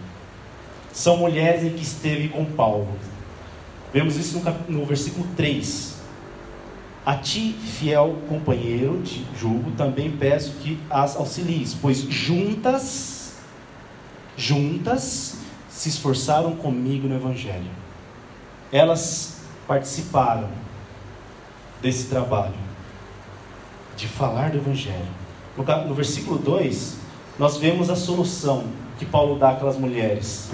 São 0.93 1.19
mulheres 1.19 1.62
em 1.62 1.71
que 1.71 1.83
esteve 1.83 2.28
com 2.28 2.45
Paulo. 2.45 2.88
Vemos 3.93 4.17
isso 4.17 4.38
no, 4.38 4.78
no 4.81 4.87
versículo 4.87 5.26
3. 5.37 5.98
A 7.05 7.14
ti, 7.14 7.52
fiel 7.52 8.17
companheiro 8.28 9.00
de 9.02 9.25
julgo, 9.38 9.71
também 9.73 10.11
peço 10.11 10.52
que 10.61 10.78
as 10.90 11.17
auxilies, 11.17 11.75
pois 11.75 11.99
juntas, 12.00 13.37
juntas, 14.37 15.38
se 15.69 15.88
esforçaram 15.88 16.57
comigo 16.57 17.09
no 17.09 17.14
Evangelho 17.14 17.88
elas 18.73 19.40
participaram 19.67 20.49
desse 21.81 22.09
trabalho 22.09 22.55
de 23.97 24.07
falar 24.07 24.50
do 24.50 24.59
Evangelho. 24.59 25.09
No, 25.57 25.64
no 25.87 25.95
versículo 25.95 26.38
2, 26.38 26.97
nós 27.38 27.57
vemos 27.57 27.90
a 27.90 27.97
solução 27.97 28.64
que 28.99 29.05
Paulo 29.05 29.38
dá 29.38 29.50
àquelas 29.50 29.76
mulheres. 29.76 30.50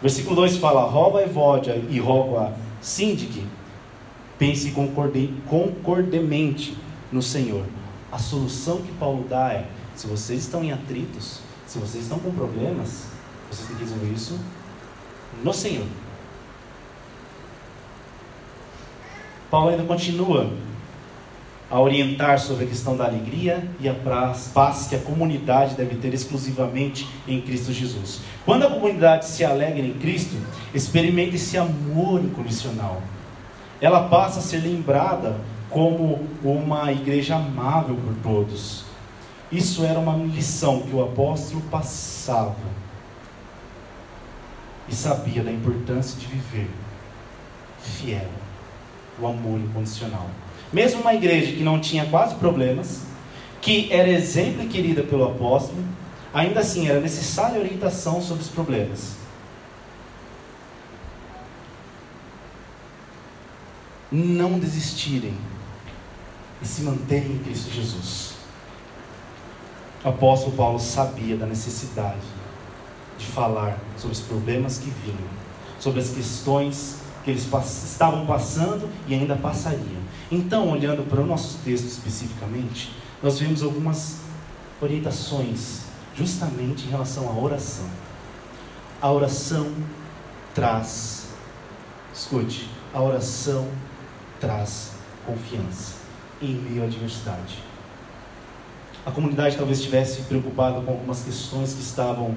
Versículo 0.00 0.36
2 0.36 0.56
fala: 0.56 0.82
rouba 0.88 1.22
Evódia 1.22 1.82
e 1.88 1.98
roga 1.98 2.52
síndique, 2.80 3.46
pense 4.40 4.70
concorde, 4.70 5.34
concordemente 5.46 6.74
no 7.12 7.22
Senhor. 7.22 7.62
A 8.10 8.18
solução 8.18 8.80
que 8.80 8.90
Paulo 8.92 9.26
dá 9.28 9.52
é: 9.52 9.66
se 9.94 10.06
vocês 10.06 10.40
estão 10.40 10.64
em 10.64 10.72
atritos, 10.72 11.40
se 11.66 11.78
vocês 11.78 12.04
estão 12.04 12.18
com 12.18 12.32
problemas, 12.32 13.04
vocês 13.50 13.68
têm 13.68 13.76
que 13.76 13.84
resolver 13.84 14.12
isso 14.12 14.40
no 15.44 15.52
Senhor. 15.52 15.86
Paulo 19.50 19.68
ainda 19.68 19.82
continua 19.82 20.50
a 21.68 21.78
orientar 21.78 22.38
sobre 22.38 22.64
a 22.64 22.66
questão 22.66 22.96
da 22.96 23.04
alegria 23.04 23.68
e 23.78 23.88
a 23.88 23.94
paz 23.94 24.86
que 24.88 24.96
a 24.96 24.98
comunidade 24.98 25.74
deve 25.76 25.96
ter 25.96 26.14
exclusivamente 26.14 27.06
em 27.28 27.40
Cristo 27.40 27.72
Jesus. 27.72 28.20
Quando 28.44 28.64
a 28.64 28.70
comunidade 28.70 29.26
se 29.26 29.44
alegra 29.44 29.84
em 29.84 29.92
Cristo, 29.94 30.34
experimente 30.74 31.36
esse 31.36 31.58
amor 31.58 32.20
incondicional. 32.24 33.02
Ela 33.80 34.08
passa 34.08 34.40
a 34.40 34.42
ser 34.42 34.58
lembrada 34.58 35.36
como 35.68 36.26
uma 36.42 36.92
igreja 36.92 37.36
amável 37.36 37.96
por 37.96 38.14
todos. 38.22 38.84
Isso 39.50 39.84
era 39.84 39.98
uma 39.98 40.16
lição 40.16 40.82
que 40.82 40.94
o 40.94 41.02
apóstolo 41.02 41.62
passava 41.70 42.54
e 44.88 44.94
sabia 44.94 45.42
da 45.42 45.50
importância 45.50 46.18
de 46.18 46.26
viver 46.26 46.68
fiel, 47.80 48.28
o 49.18 49.26
amor 49.26 49.58
incondicional. 49.58 50.28
Mesmo 50.72 51.00
uma 51.00 51.14
igreja 51.14 51.52
que 51.52 51.62
não 51.62 51.80
tinha 51.80 52.06
quase 52.06 52.34
problemas, 52.36 53.02
que 53.60 53.92
era 53.92 54.08
exemplo 54.08 54.62
e 54.62 54.68
querida 54.68 55.02
pelo 55.02 55.24
apóstolo, 55.24 55.82
ainda 56.32 56.60
assim 56.60 56.88
era 56.88 57.00
necessária 57.00 57.58
orientação 57.58 58.20
sobre 58.20 58.42
os 58.42 58.48
problemas. 58.48 59.16
Não 64.10 64.58
desistirem 64.58 65.34
e 66.60 66.66
se 66.66 66.82
manterem 66.82 67.32
em 67.32 67.38
Cristo 67.38 67.70
Jesus. 67.70 68.34
O 70.04 70.08
apóstolo 70.08 70.56
Paulo 70.56 70.80
sabia 70.80 71.36
da 71.36 71.46
necessidade 71.46 72.26
de 73.18 73.26
falar 73.26 73.78
sobre 73.96 74.16
os 74.16 74.20
problemas 74.20 74.78
que 74.78 74.90
vinham, 75.04 75.28
sobre 75.78 76.00
as 76.00 76.10
questões 76.10 77.00
que 77.22 77.30
eles 77.30 77.46
estavam 77.84 78.26
passando 78.26 78.88
e 79.06 79.14
ainda 79.14 79.36
passariam. 79.36 80.00
Então, 80.30 80.70
olhando 80.70 81.06
para 81.08 81.20
o 81.20 81.26
nosso 81.26 81.58
texto 81.58 81.86
especificamente, 81.86 82.92
nós 83.22 83.38
vemos 83.38 83.62
algumas 83.62 84.16
orientações 84.80 85.82
justamente 86.16 86.86
em 86.86 86.90
relação 86.90 87.28
à 87.28 87.32
oração. 87.32 87.88
A 89.02 89.10
oração 89.10 89.70
traz, 90.54 91.28
escute, 92.14 92.70
a 92.92 93.00
oração 93.00 93.68
traz 94.40 94.92
confiança 95.26 95.94
em 96.40 96.54
meio 96.54 96.82
à 96.82 96.86
adversidade. 96.86 97.58
A 99.04 99.10
comunidade 99.10 99.56
talvez 99.56 99.78
estivesse 99.78 100.22
preocupada 100.22 100.80
com 100.80 100.90
algumas 100.90 101.22
questões 101.22 101.72
que 101.72 101.80
estavam 101.80 102.34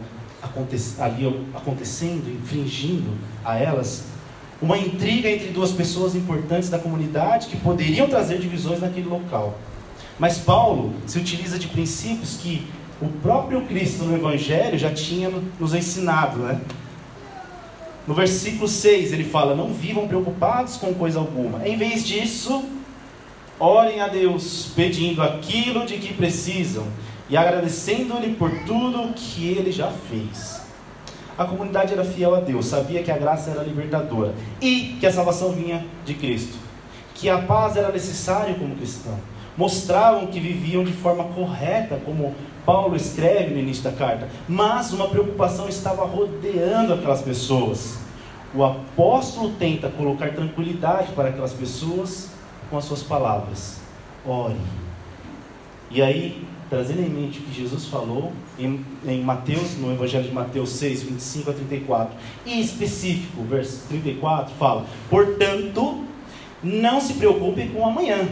ali 1.00 1.48
acontecendo, 1.54 2.30
infringindo 2.30 3.12
a 3.46 3.58
elas, 3.58 4.06
uma 4.62 4.78
intriga 4.78 5.30
entre 5.30 5.50
duas 5.50 5.72
pessoas 5.72 6.16
importantes 6.16 6.70
da 6.70 6.78
comunidade 6.78 7.48
que 7.48 7.58
poderiam 7.58 8.08
trazer 8.08 8.40
divisões 8.40 8.82
naquele 8.82 9.08
local. 9.08 9.58
Mas 10.20 10.38
Paulo 10.38 10.94
se 11.06 11.18
utiliza 11.18 11.58
de 11.58 11.68
princípios 11.68 12.38
que 12.38 12.68
o 13.02 13.08
próprio 13.22 13.66
Cristo 13.66 14.04
no 14.06 14.16
Evangelho 14.16 14.78
já 14.78 14.94
tinha 14.94 15.30
nos 15.60 15.74
ensinado, 15.74 16.40
né? 16.40 16.62
No 18.08 18.14
versículo 18.14 18.68
6 18.68 19.14
ele 19.14 19.24
fala: 19.24 19.56
Não 19.56 19.74
vivam 19.74 20.08
preocupados 20.08 20.78
com 20.78 20.94
coisa 20.94 21.20
alguma. 21.20 21.66
Em 21.68 21.78
vez 21.78 22.06
disso, 22.06 22.64
orem 23.60 24.02
a 24.02 24.08
Deus, 24.08 24.72
pedindo 24.76 25.22
aquilo 25.22 25.86
de 25.86 25.98
que 25.98 26.14
precisam 26.14 26.86
e 27.30 27.38
agradecendo-lhe 27.38 28.36
por 28.36 28.52
tudo 28.66 29.14
que 29.14 29.48
ele 29.48 29.72
já 29.72 29.90
fez. 29.90 30.62
A 31.38 31.46
comunidade 31.46 31.94
era 31.94 32.04
fiel 32.04 32.36
a 32.36 32.40
Deus, 32.40 32.68
sabia 32.68 33.02
que 33.02 33.12
a 33.12 33.18
graça 33.18 33.50
era 33.50 33.64
libertadora 33.64 34.36
e 34.62 34.98
que 35.00 35.08
a 35.08 35.12
salvação 35.12 35.52
vinha 35.52 35.84
de 36.06 36.14
Cristo, 36.14 36.56
que 37.16 37.28
a 37.28 37.40
paz 37.40 37.76
era 37.76 37.92
necessária 37.92 38.54
como 38.54 38.76
cristão. 38.76 39.18
Mostravam 39.58 40.28
que 40.28 40.40
viviam 40.40 40.84
de 40.84 40.92
forma 40.92 41.24
correta, 41.26 42.00
como 42.06 42.36
Paulo 42.66 42.96
escreve 42.96 43.54
no 43.54 43.60
início 43.60 43.84
da 43.84 43.92
carta, 43.92 44.30
mas 44.48 44.94
uma 44.94 45.10
preocupação 45.10 45.68
estava 45.68 46.06
rodeando 46.06 46.94
aquelas 46.94 47.22
pessoas. 47.22 47.98
O 48.56 48.64
apóstolo 48.64 49.52
tenta 49.60 49.90
colocar 49.90 50.34
tranquilidade 50.34 51.12
para 51.14 51.30
aquelas 51.30 51.54
pessoas 51.54 52.30
com 52.70 52.78
as 52.78 52.86
suas 52.86 53.04
palavras: 53.04 53.82
ore. 54.26 54.56
E 55.92 56.02
aí 56.02 56.46
trazendo 56.74 57.02
em 57.02 57.10
mente 57.10 57.38
o 57.38 57.44
que 57.44 57.54
Jesus 57.54 57.86
falou 57.86 58.32
em, 58.58 58.84
em, 59.06 59.22
Mateus, 59.22 59.78
no 59.78 59.94
Evangelho 59.94 60.24
de 60.24 60.34
Mateus 60.34 60.70
6, 60.72 61.04
25 61.04 61.52
a 61.52 61.54
34. 61.54 62.16
E 62.48 62.54
em 62.54 62.62
específico, 62.62 63.44
verso 63.44 63.88
34 63.90 64.56
fala: 64.56 64.86
Portanto, 65.08 66.04
não 66.64 67.00
se 67.00 67.14
preocupem 67.14 67.70
com 67.70 67.82
o 67.82 67.86
amanhã, 67.86 68.28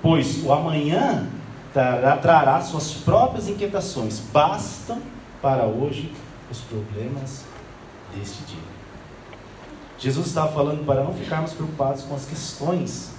pois 0.00 0.42
o 0.42 0.50
amanhã 0.50 1.28
trará, 1.76 2.16
trará 2.16 2.60
suas 2.62 2.92
próprias 2.92 3.48
inquietações. 3.48 4.18
Bastam 4.32 4.98
para 5.42 5.66
hoje 5.66 6.10
os 6.50 6.60
problemas 6.60 7.44
deste 8.14 8.42
dia. 8.44 8.76
Jesus 9.98 10.28
estava 10.28 10.50
falando 10.52 10.86
para 10.86 11.04
não 11.04 11.12
ficarmos 11.12 11.52
preocupados 11.52 12.02
com 12.04 12.14
as 12.14 12.24
questões 12.24 13.10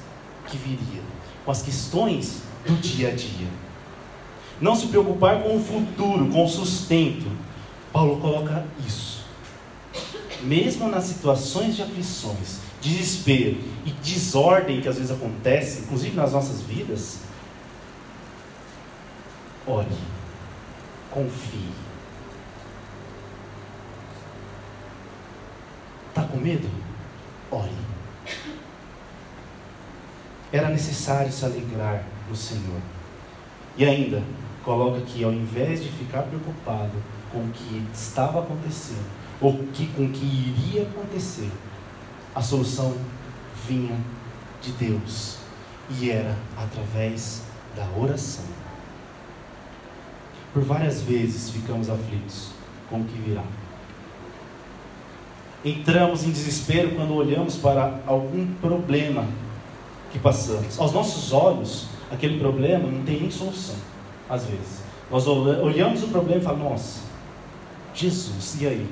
que 0.48 0.58
viriam, 0.58 1.04
com 1.46 1.52
as 1.52 1.62
questões 1.62 2.42
do 2.66 2.74
dia 2.78 3.10
a 3.10 3.12
dia. 3.12 3.48
Não 4.60 4.76
se 4.76 4.88
preocupar 4.88 5.44
com 5.44 5.56
o 5.56 5.60
futuro, 5.60 6.28
com 6.28 6.44
o 6.44 6.50
sustento. 6.50 7.30
Paulo 7.94 8.20
coloca 8.20 8.66
isso. 8.88 9.24
Mesmo 10.42 10.88
nas 10.88 11.04
situações 11.04 11.76
de 11.76 11.84
aflições, 11.84 12.60
desespero 12.82 13.58
e 13.86 13.92
desordem 13.92 14.82
que 14.82 14.88
às 14.88 14.96
vezes 14.96 15.12
acontecem, 15.12 15.84
inclusive 15.84 16.16
nas 16.16 16.32
nossas 16.32 16.62
vidas, 16.62 17.20
ore, 19.68 19.98
confie. 21.12 21.72
Está 26.10 26.24
com 26.24 26.38
medo? 26.38 26.70
Ore. 27.52 27.72
Era 30.52 30.70
necessário 30.70 31.32
se 31.32 31.46
alegrar 31.46 32.04
no 32.30 32.36
Senhor. 32.36 32.82
E 33.78 33.86
ainda, 33.86 34.24
coloca 34.64 35.02
que 35.02 35.24
ao 35.24 35.32
invés 35.32 35.84
de 35.84 35.90
ficar 35.90 36.24
preocupado 36.24 36.94
com 37.32 37.40
o 37.40 37.52
que 37.52 37.86
estava 37.94 38.40
acontecendo, 38.40 39.06
ou 39.40 39.54
que, 39.74 39.88
com 39.88 40.06
o 40.06 40.10
que 40.10 40.26
iria 40.26 40.84
acontecer, 40.84 41.52
a 42.34 42.42
solução 42.42 42.96
vinha 43.68 43.96
de 44.62 44.72
Deus 44.72 45.38
e 45.90 46.10
era 46.10 46.36
através 46.58 47.44
da 47.76 47.86
oração. 48.00 48.46
Por 50.54 50.64
várias 50.64 51.02
vezes 51.02 51.50
ficamos 51.50 51.90
aflitos 51.90 52.50
com 52.90 53.02
o 53.02 53.04
que 53.04 53.18
virá. 53.20 53.44
Entramos 55.64 56.24
em 56.24 56.32
desespero 56.32 56.92
quando 56.96 57.14
olhamos 57.14 57.58
para 57.58 58.00
algum 58.06 58.48
problema 58.62 59.26
que 60.12 60.20
passamos. 60.20 60.80
Aos 60.80 60.94
nossos 60.94 61.34
olhos, 61.34 61.88
aquele 62.12 62.40
problema 62.40 62.90
não 62.90 63.04
tem 63.04 63.20
nem 63.20 63.32
solução 63.32 63.76
às 64.30 64.46
vezes. 64.46 64.82
Nós 65.10 65.26
olhamos 65.28 66.04
o 66.04 66.08
problema 66.08 66.42
e 66.42 66.44
falamos, 66.44 66.70
nossa, 66.70 67.00
Jesus, 67.94 68.62
e 68.62 68.68
aí? 68.68 68.88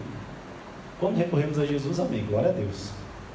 Quando 0.99 1.17
recorremos 1.17 1.59
a 1.59 1.65
Jesus, 1.65 1.99
amém, 1.99 2.25
glória 2.25 2.49
a 2.49 2.53
Deus. 2.53 2.89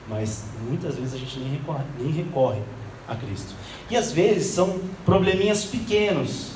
Mas 0.09 0.47
muitas 0.67 0.97
vezes 0.97 1.15
a 1.15 1.19
gente 1.19 1.39
nem 1.39 1.51
recorre, 1.53 1.85
nem 1.99 2.11
recorre 2.11 2.61
a 3.07 3.15
Cristo. 3.15 3.55
E 3.91 3.97
às 3.97 4.13
vezes 4.13 4.47
são 4.47 4.81
probleminhas 5.05 5.65
pequenos 5.65 6.53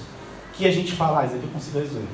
que 0.56 0.66
a 0.66 0.70
gente 0.70 0.92
fala, 0.92 1.20
ah, 1.20 1.26
isso 1.26 1.36
aqui 1.36 1.44
eu 1.44 1.50
consigo 1.50 1.78
resolver. 1.78 2.08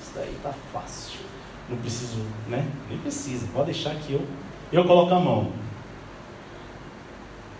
Isso 0.00 0.12
daí 0.14 0.36
tá 0.42 0.52
fácil. 0.72 1.20
Não 1.68 1.78
preciso, 1.78 2.18
né? 2.48 2.66
Nem 2.88 2.98
precisa, 2.98 3.46
pode 3.52 3.72
deixar 3.72 3.94
que 3.94 4.12
eu, 4.12 4.26
eu 4.70 4.84
coloco 4.84 5.14
a 5.14 5.20
mão. 5.20 5.52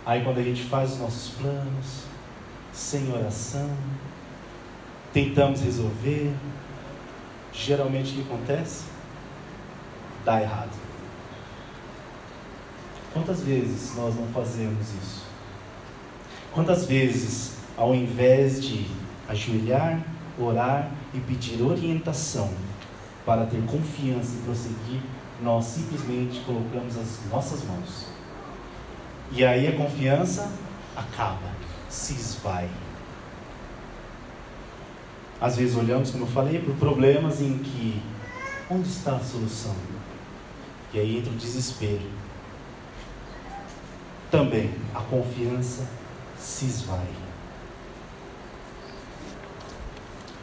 Aí 0.05 0.23
quando 0.23 0.37
a 0.39 0.43
gente 0.43 0.63
faz 0.63 0.93
os 0.93 0.99
nossos 0.99 1.33
planos, 1.35 2.03
sem 2.71 3.11
oração, 3.13 3.69
tentamos 5.13 5.61
resolver, 5.61 6.33
geralmente 7.53 8.11
o 8.11 8.15
que 8.15 8.21
acontece? 8.21 8.85
Dá 10.25 10.41
errado. 10.41 10.71
Quantas 13.13 13.41
vezes 13.41 13.95
nós 13.95 14.15
não 14.15 14.27
fazemos 14.27 14.89
isso? 15.01 15.23
Quantas 16.51 16.85
vezes, 16.85 17.57
ao 17.77 17.95
invés 17.95 18.61
de 18.61 18.85
ajoelhar, 19.27 20.03
orar 20.39 20.91
e 21.13 21.19
pedir 21.19 21.61
orientação 21.61 22.51
para 23.25 23.45
ter 23.45 23.61
confiança 23.65 24.35
e 24.35 24.41
prosseguir, 24.41 25.01
nós 25.41 25.65
simplesmente 25.65 26.39
colocamos 26.41 26.97
as 26.97 27.19
nossas 27.29 27.63
mãos. 27.63 28.07
E 29.31 29.43
aí 29.43 29.67
a 29.67 29.75
confiança 29.75 30.51
acaba, 30.95 31.51
se 31.89 32.13
esvai. 32.13 32.69
Às 35.39 35.57
vezes 35.57 35.75
olhamos, 35.75 36.11
como 36.11 36.23
eu 36.23 36.29
falei, 36.29 36.59
por 36.59 36.75
problemas 36.75 37.41
em 37.41 37.57
que 37.57 38.01
onde 38.69 38.87
está 38.87 39.15
a 39.15 39.19
solução? 39.19 39.75
E 40.93 40.99
aí 40.99 41.17
entra 41.17 41.31
o 41.31 41.35
desespero. 41.35 42.09
Também 44.29 44.71
a 44.93 45.01
confiança 45.01 45.87
se 46.37 46.65
esvai. 46.65 47.07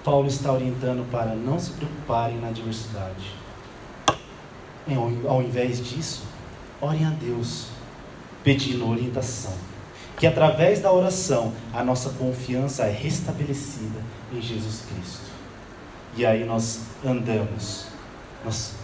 Paulo 0.05 0.29
está 0.29 0.53
orientando 0.53 1.09
para 1.11 1.35
não 1.35 1.59
se 1.59 1.73
preocuparem 1.73 2.39
na 2.39 2.49
adversidade. 2.49 3.35
Ao 5.29 5.43
invés 5.43 5.85
disso, 5.87 6.23
orem 6.81 7.05
a 7.05 7.11
Deus, 7.11 7.67
pedindo 8.43 8.89
orientação. 8.89 9.53
Que 10.19 10.27
através 10.27 10.81
da 10.81 10.91
oração 10.93 11.53
a 11.73 11.85
nossa 11.85 12.11
confiança 12.11 12.85
é 12.85 12.91
restabelecida 12.91 14.01
em 14.33 14.41
Jesus 14.41 14.85
Cristo. 14.93 15.31
E 16.17 16.27
aí 16.27 16.45
nós 16.45 16.81
andamos, 17.05 17.87
nós 18.45 18.75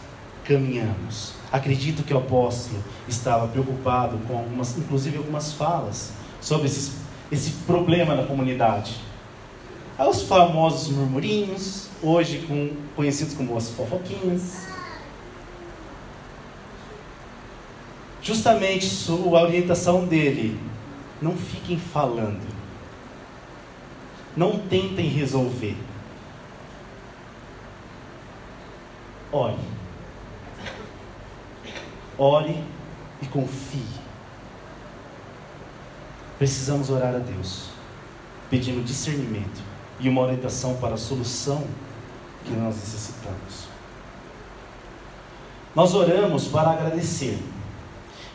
caminhamos. 0.44 1.32
Acredito 1.50 2.02
que 2.02 2.14
o 2.14 2.18
apóstolo 2.18 2.82
estava 3.08 3.48
preocupado 3.48 4.18
com 4.28 4.36
algumas, 4.36 4.76
inclusive 4.78 5.16
algumas 5.16 5.52
falas 5.52 6.12
sobre 6.40 6.66
esses, 6.66 6.92
esse 7.32 7.50
problema 7.66 8.14
na 8.14 8.24
comunidade. 8.24 9.05
Há 9.98 10.06
os 10.06 10.24
famosos 10.24 10.88
murmurinhos, 10.88 11.88
hoje 12.02 12.44
com, 12.46 12.76
conhecidos 12.94 13.32
como 13.32 13.56
as 13.56 13.70
fofoquinhas. 13.70 14.66
Justamente 18.20 18.86
a 19.10 19.42
orientação 19.42 20.04
dele, 20.04 20.60
não 21.22 21.34
fiquem 21.34 21.78
falando. 21.78 22.46
Não 24.36 24.58
tentem 24.58 25.08
resolver. 25.08 25.76
Ore. 29.32 29.56
Ore 32.18 32.62
e 33.22 33.26
confie. 33.28 33.80
Precisamos 36.36 36.90
orar 36.90 37.14
a 37.14 37.18
Deus, 37.18 37.70
pedindo 38.50 38.84
discernimento 38.84 39.75
e 39.98 40.08
uma 40.08 40.22
orientação 40.22 40.76
para 40.76 40.94
a 40.94 40.98
solução 40.98 41.64
que 42.44 42.52
nós 42.52 42.76
necessitamos. 42.76 43.66
Nós 45.74 45.94
oramos 45.94 46.48
para 46.48 46.70
agradecer 46.70 47.38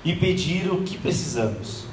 e 0.04 0.15
pedir 0.15 0.71
o 0.71 0.84
que 0.84 0.97
precisamos. 0.97 1.86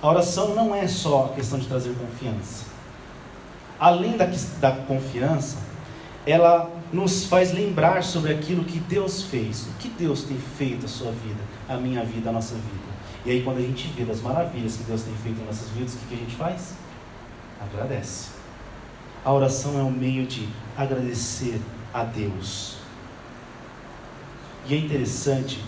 A 0.00 0.08
oração 0.08 0.54
não 0.54 0.74
é 0.74 0.86
só 0.86 1.26
a 1.26 1.34
questão 1.34 1.58
de 1.58 1.66
trazer 1.66 1.94
confiança. 1.94 2.66
Além 3.78 4.16
da, 4.16 4.26
da 4.60 4.72
confiança, 4.72 5.58
ela 6.26 6.70
nos 6.92 7.24
faz 7.26 7.52
lembrar 7.52 8.02
sobre 8.02 8.32
aquilo 8.32 8.64
que 8.64 8.78
Deus 8.78 9.22
fez, 9.24 9.66
o 9.66 9.78
que 9.78 9.88
Deus 9.88 10.22
tem 10.22 10.38
feito 10.38 10.86
a 10.86 10.88
sua 10.88 11.10
vida, 11.10 11.40
a 11.68 11.76
minha 11.76 12.04
vida, 12.04 12.30
a 12.30 12.32
nossa 12.32 12.54
vida. 12.54 12.96
E 13.24 13.30
aí, 13.30 13.42
quando 13.42 13.58
a 13.58 13.62
gente 13.62 13.88
vê 13.88 14.04
das 14.04 14.20
maravilhas 14.20 14.76
que 14.76 14.84
Deus 14.84 15.02
tem 15.02 15.14
feito 15.22 15.40
em 15.40 15.44
nossas 15.44 15.68
vidas, 15.70 15.94
o 15.94 15.98
que, 15.98 16.06
que 16.06 16.14
a 16.14 16.18
gente 16.18 16.36
faz? 16.36 16.74
Agradece. 17.60 18.30
A 19.24 19.32
oração 19.32 19.78
é 19.78 19.82
um 19.82 19.90
meio 19.90 20.26
de 20.26 20.48
agradecer 20.76 21.60
a 21.92 22.04
Deus. 22.04 22.76
E 24.68 24.74
é 24.74 24.78
interessante 24.78 25.62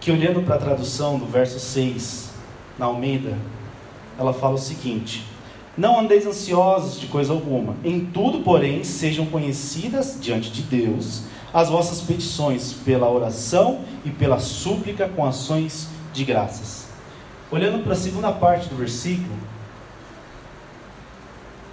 que, 0.00 0.10
olhando 0.10 0.42
para 0.42 0.54
a 0.54 0.58
tradução 0.58 1.18
do 1.18 1.26
verso 1.26 1.58
6, 1.58 2.30
na 2.78 2.86
Almeida, 2.86 3.36
ela 4.18 4.32
fala 4.32 4.54
o 4.54 4.58
seguinte: 4.58 5.26
Não 5.76 5.98
andeis 5.98 6.26
ansiosos 6.26 7.00
de 7.00 7.06
coisa 7.06 7.32
alguma, 7.32 7.76
em 7.84 8.06
tudo, 8.06 8.40
porém, 8.40 8.84
sejam 8.84 9.26
conhecidas 9.26 10.18
diante 10.20 10.50
de 10.50 10.62
Deus 10.62 11.22
as 11.52 11.68
vossas 11.68 12.00
petições 12.00 12.72
pela 12.72 13.10
oração 13.10 13.80
e 14.04 14.10
pela 14.10 14.38
súplica 14.38 15.08
com 15.08 15.24
ações 15.24 15.88
de 16.12 16.24
graças. 16.24 16.85
Olhando 17.50 17.82
para 17.82 17.92
a 17.92 17.96
segunda 17.96 18.32
parte 18.32 18.68
do 18.68 18.76
versículo, 18.76 19.36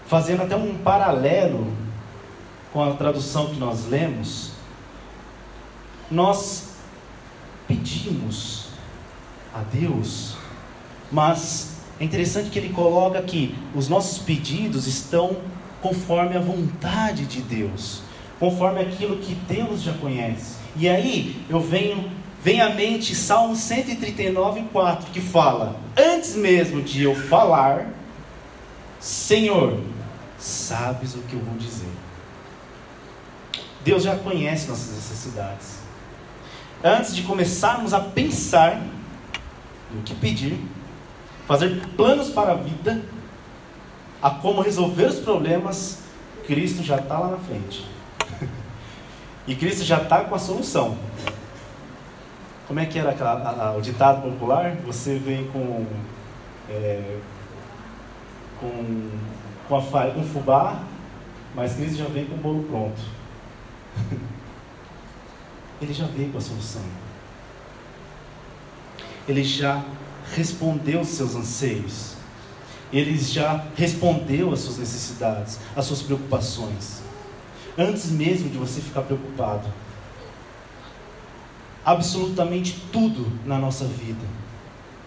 fazendo 0.08 0.44
até 0.44 0.56
um 0.56 0.78
paralelo 0.78 1.72
com 2.72 2.84
a 2.84 2.94
tradução 2.94 3.48
que 3.48 3.60
nós 3.60 3.88
lemos, 3.88 4.52
nós 6.10 6.76
pedimos 7.68 8.68
a 9.54 9.60
Deus, 9.60 10.36
mas 11.12 11.78
é 12.00 12.04
interessante 12.04 12.50
que 12.50 12.60
ele 12.60 12.74
coloca 12.74 13.22
que 13.22 13.56
os 13.74 13.88
nossos 13.88 14.20
pedidos 14.20 14.88
estão 14.88 15.38
conforme 15.82 16.36
a 16.36 16.40
vontade 16.40 17.26
de 17.26 17.42
Deus 17.42 18.04
conforme 18.44 18.82
aquilo 18.82 19.18
que 19.20 19.34
Deus 19.34 19.82
já 19.82 19.94
conhece. 19.94 20.58
E 20.76 20.90
aí 20.90 21.42
eu 21.50 21.62
venho, 21.62 22.12
vem 22.44 22.60
à 22.60 22.70
mente 22.70 23.16
Salmo 23.16 23.56
139, 23.56 24.64
4, 24.74 25.12
que 25.12 25.22
fala: 25.22 25.80
Antes 25.98 26.36
mesmo 26.36 26.82
de 26.82 27.04
eu 27.04 27.16
falar, 27.16 27.88
Senhor, 29.00 29.80
sabes 30.38 31.16
o 31.16 31.20
que 31.20 31.34
eu 31.34 31.40
vou 31.40 31.56
dizer. 31.58 31.88
Deus 33.84 34.04
já 34.04 34.18
conhece 34.18 34.68
nossas 34.68 34.94
necessidades. 34.94 35.78
Antes 36.84 37.16
de 37.16 37.24
começarmos 37.24 37.94
a 37.94 38.00
pensar 38.02 38.82
no 39.90 40.02
que 40.02 40.14
pedir, 40.14 40.60
fazer 41.48 41.82
planos 41.96 42.30
para 42.30 42.52
a 42.52 42.56
vida, 42.56 43.02
a 44.22 44.30
como 44.30 44.62
resolver 44.62 45.06
os 45.06 45.20
problemas, 45.20 46.00
Cristo 46.46 46.84
já 46.84 46.98
está 46.98 47.18
lá 47.20 47.30
na 47.30 47.38
frente. 47.38 47.86
E 49.46 49.56
Cristo 49.56 49.84
já 49.84 50.02
está 50.02 50.22
com 50.22 50.36
a 50.36 50.40
solução. 50.40 50.98
Como 52.74 52.82
é 52.82 52.88
que 52.88 52.98
era 52.98 53.12
aquela, 53.12 53.34
a, 53.34 53.68
a, 53.68 53.76
o 53.78 53.82
ditado 53.82 54.24
popular? 54.24 54.76
Você 54.78 55.20
vem 55.20 55.46
com, 55.50 55.86
é, 56.68 57.20
com, 58.60 59.12
com, 59.68 59.76
a, 59.78 59.82
com 60.10 60.24
fubá, 60.24 60.82
mas 61.54 61.76
Cristo 61.76 61.98
já 61.98 62.06
vem 62.06 62.26
com 62.26 62.34
o 62.34 62.38
bolo 62.40 62.64
pronto. 62.64 63.00
Ele 65.80 65.94
já 65.94 66.08
veio 66.08 66.32
com 66.32 66.40
a 66.40 66.42
solução. 66.42 66.82
Ele 69.28 69.44
já 69.44 69.86
respondeu 70.36 71.02
os 71.02 71.10
seus 71.10 71.36
anseios. 71.36 72.16
Ele 72.92 73.16
já 73.16 73.66
respondeu 73.78 74.52
às 74.52 74.62
suas 74.62 74.80
necessidades, 74.80 75.60
às 75.76 75.86
suas 75.86 76.02
preocupações 76.02 77.04
antes 77.78 78.12
mesmo 78.12 78.50
de 78.50 78.58
você 78.58 78.82
ficar 78.82 79.02
preocupado. 79.02 79.68
Absolutamente 81.86 82.80
tudo 82.92 83.30
na 83.46 83.58
nossa 83.58 83.86
vida, 83.86 84.26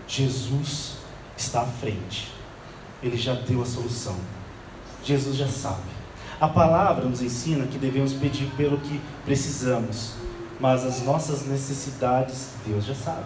Jesus 0.07 0.97
está 1.37 1.63
à 1.63 1.67
frente. 1.67 2.31
Ele 3.03 3.17
já 3.17 3.35
deu 3.35 3.63
a 3.63 3.67
solução. 3.67 4.17
Jesus 5.03 5.37
já 5.37 5.49
sabe. 5.49 5.97
A 6.39 6.49
palavra 6.49 7.07
nos 7.07 7.23
ensina 7.23 7.67
que 7.67 7.79
devemos 7.79 8.13
pedir 8.13 8.51
pelo 8.57 8.77
que 8.79 9.01
precisamos, 9.25 10.13
mas 10.61 10.85
as 10.85 11.03
nossas 11.03 11.47
necessidades 11.47 12.51
Deus 12.67 12.85
já 12.85 12.95
sabe. 12.95 13.25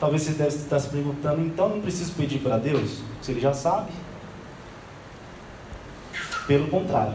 Talvez 0.00 0.22
você 0.22 0.32
deve 0.32 0.54
estar 0.56 0.78
se 0.78 0.88
perguntando, 0.88 1.42
então 1.42 1.68
não 1.68 1.80
preciso 1.80 2.12
pedir 2.12 2.38
para 2.38 2.56
Deus, 2.56 3.00
se 3.20 3.32
Ele 3.32 3.40
já 3.40 3.52
sabe. 3.52 3.90
Pelo 6.46 6.68
contrário, 6.68 7.14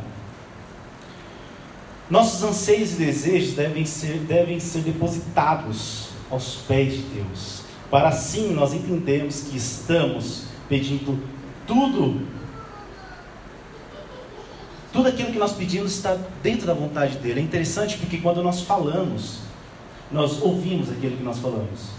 nossos 2.13 2.43
anseios 2.43 2.93
e 2.93 2.97
desejos 2.97 3.55
devem 3.55 3.87
ser, 3.87 4.19
devem 4.19 4.59
ser 4.59 4.81
depositados 4.81 6.09
aos 6.29 6.57
pés 6.67 6.93
de 6.93 7.01
Deus. 7.01 7.63
Para 7.89 8.09
assim 8.09 8.53
nós 8.53 8.71
entendermos 8.71 9.47
que 9.49 9.57
estamos 9.57 10.43
pedindo 10.69 11.19
tudo, 11.65 12.21
tudo 14.91 15.09
aquilo 15.09 15.31
que 15.31 15.39
nós 15.39 15.53
pedimos 15.53 15.93
está 15.93 16.15
dentro 16.43 16.67
da 16.67 16.75
vontade 16.75 17.17
dele. 17.17 17.39
É 17.39 17.43
interessante 17.43 17.97
porque 17.97 18.17
quando 18.17 18.43
nós 18.43 18.61
falamos, 18.61 19.39
nós 20.11 20.39
ouvimos 20.39 20.91
aquilo 20.91 21.17
que 21.17 21.23
nós 21.23 21.39
falamos. 21.39 21.93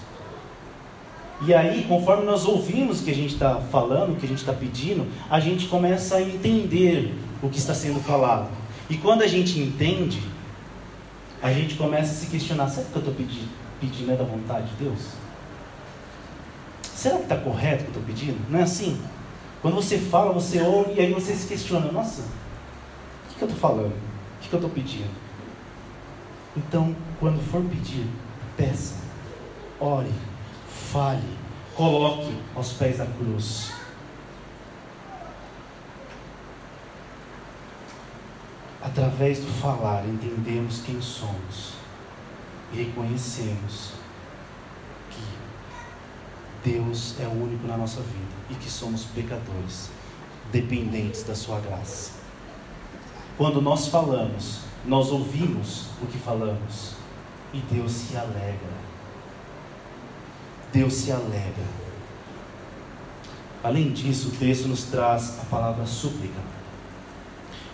E 1.45 1.53
aí, 1.53 1.87
conforme 1.89 2.25
nós 2.25 2.45
ouvimos 2.45 3.01
o 3.01 3.05
que 3.05 3.11
a 3.11 3.15
gente 3.15 3.35
está 3.35 3.57
falando, 3.57 4.13
o 4.13 4.17
que 4.17 4.27
a 4.27 4.29
gente 4.29 4.39
está 4.39 4.53
pedindo, 4.53 5.09
a 5.29 5.41
gente 5.41 5.67
começa 5.67 6.19
a 6.19 6.23
entender 6.23 7.13
o 7.43 7.49
que 7.49 7.59
está 7.59 7.75
sendo 7.75 7.99
falado. 7.99 8.49
E 8.89 8.97
quando 8.99 9.23
a 9.23 9.27
gente 9.27 9.59
entende, 9.59 10.23
a 11.43 11.53
gente 11.53 11.75
começa 11.77 12.13
a 12.13 12.15
se 12.15 12.27
questionar: 12.27 12.69
será 12.69 12.87
que 12.87 12.97
eu 12.97 13.01
estou 13.01 13.15
pedindo, 13.15 13.51
pedindo 13.81 14.13
é 14.13 14.17
da 14.17 14.25
vontade 14.25 14.69
de 14.71 14.85
Deus? 14.85 15.01
Será 16.83 17.17
que 17.17 17.23
está 17.25 17.37
correto 17.37 17.83
o 17.83 17.87
que 17.87 17.97
eu 17.97 18.01
estou 18.01 18.03
pedindo? 18.03 18.51
Não 18.51 18.61
é 18.61 18.63
assim? 18.63 19.01
Quando 19.61 19.75
você 19.77 19.99
fala, 19.99 20.33
você 20.33 20.61
ouve 20.61 20.95
e 20.95 21.01
aí 21.01 21.13
você 21.13 21.35
se 21.35 21.47
questiona: 21.47 21.91
nossa, 21.91 22.23
o 22.23 23.29
que, 23.29 23.35
que 23.37 23.43
eu 23.45 23.49
estou 23.49 23.61
falando? 23.61 23.93
O 23.93 24.43
que, 24.43 24.49
que 24.49 24.55
eu 24.55 24.59
estou 24.59 24.71
pedindo? 24.71 25.25
Então, 26.57 26.95
quando 27.19 27.41
for 27.51 27.63
pedir, 27.63 28.07
peça, 28.57 28.95
ore, 29.81 30.13
fale, 30.93 31.23
coloque 31.75 32.33
aos 32.55 32.73
pés 32.75 32.99
da 32.99 33.07
cruz. 33.07 33.73
Através 38.85 39.39
do 39.39 39.47
falar, 39.47 40.07
entendemos 40.07 40.83
quem 40.85 41.01
somos 41.01 41.73
e 42.71 42.77
reconhecemos 42.77 43.93
que 45.11 46.71
Deus 46.71 47.15
é 47.19 47.27
o 47.27 47.31
único 47.31 47.67
na 47.67 47.79
nossa 47.79 48.03
vida 48.03 48.35
e 48.51 48.55
que 48.55 48.71
somos 48.71 49.05
pecadores, 49.05 49.91
dependentes 50.53 51.23
da 51.23 51.35
Sua 51.35 51.61
graça. 51.61 52.13
Quando 53.39 53.63
nós 53.63 53.89
falamos, 53.89 54.61
nós 54.85 55.11
ouvimos 55.11 55.87
o 56.03 56.07
que 56.07 56.19
falamos 56.19 56.93
e 57.55 57.59
Deus 57.61 57.91
se 57.91 58.17
alegra. 58.19 58.85
Deus 60.71 60.93
se 60.93 61.11
alegra. 61.11 61.85
Além 63.63 63.93
disso, 63.93 64.29
o 64.29 64.33
texto 64.33 64.69
nos 64.69 64.85
traz 64.85 65.39
a 65.41 65.45
palavra 65.45 65.87
súplica. 65.87 66.54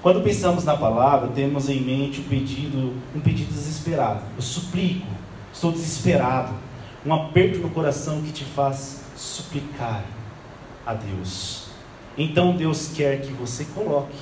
Quando 0.03 0.23
pensamos 0.23 0.65
na 0.65 0.77
palavra, 0.77 1.29
temos 1.29 1.69
em 1.69 1.81
mente 1.81 2.21
um 2.21 2.25
pedido, 2.25 2.95
um 3.15 3.21
pedido 3.21 3.53
desesperado. 3.53 4.23
Eu 4.35 4.43
suplico, 4.43 5.07
estou 5.53 5.71
desesperado. 5.73 6.55
Um 7.05 7.13
aperto 7.13 7.59
no 7.59 7.71
coração 7.71 8.23
que 8.23 8.33
te 8.33 8.45
faz 8.45 9.03
suplicar 9.15 10.05
a 10.87 10.95
Deus. 10.95 11.67
Então 12.17 12.57
Deus 12.57 12.89
quer 12.95 13.21
que 13.21 13.33
você 13.33 13.65
coloque 13.75 14.17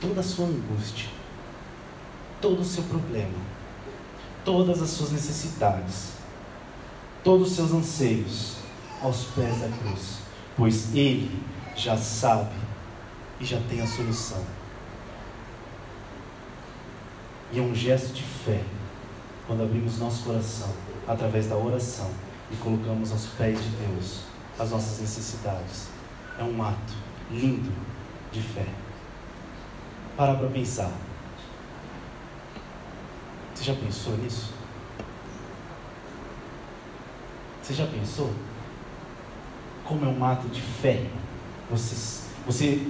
toda 0.00 0.20
a 0.20 0.22
sua 0.22 0.46
angústia, 0.46 1.08
todo 2.40 2.60
o 2.60 2.64
seu 2.64 2.84
problema, 2.84 3.38
todas 4.44 4.80
as 4.82 4.90
suas 4.90 5.12
necessidades, 5.12 6.12
todos 7.24 7.48
os 7.50 7.56
seus 7.56 7.72
anseios 7.72 8.56
aos 9.02 9.24
pés 9.34 9.60
da 9.60 9.68
cruz, 9.68 10.18
pois 10.56 10.94
Ele 10.94 11.42
já 11.74 11.96
sabe 11.96 12.54
e 13.40 13.44
já 13.44 13.60
tem 13.68 13.80
a 13.80 13.86
solução. 13.86 14.55
E 17.52 17.58
é 17.58 17.62
um 17.62 17.74
gesto 17.74 18.12
de 18.12 18.22
fé 18.22 18.62
quando 19.46 19.62
abrimos 19.62 19.98
nosso 19.98 20.24
coração 20.24 20.72
através 21.06 21.46
da 21.46 21.56
oração 21.56 22.10
e 22.50 22.56
colocamos 22.56 23.12
aos 23.12 23.26
pés 23.26 23.62
de 23.62 23.68
Deus 23.70 24.22
as 24.58 24.70
nossas 24.70 25.00
necessidades. 25.00 25.88
É 26.38 26.42
um 26.42 26.62
ato 26.62 26.94
lindo 27.30 27.72
de 28.32 28.42
fé. 28.42 28.66
Para 30.16 30.34
para 30.34 30.48
pensar. 30.48 30.90
Você 33.54 33.64
já 33.64 33.74
pensou 33.74 34.16
nisso? 34.18 34.52
Você 37.62 37.74
já 37.74 37.86
pensou? 37.86 38.32
Como 39.84 40.04
é 40.04 40.08
um 40.08 40.24
ato 40.24 40.48
de 40.48 40.60
fé? 40.60 41.06
Você, 41.70 42.22
você 42.44 42.86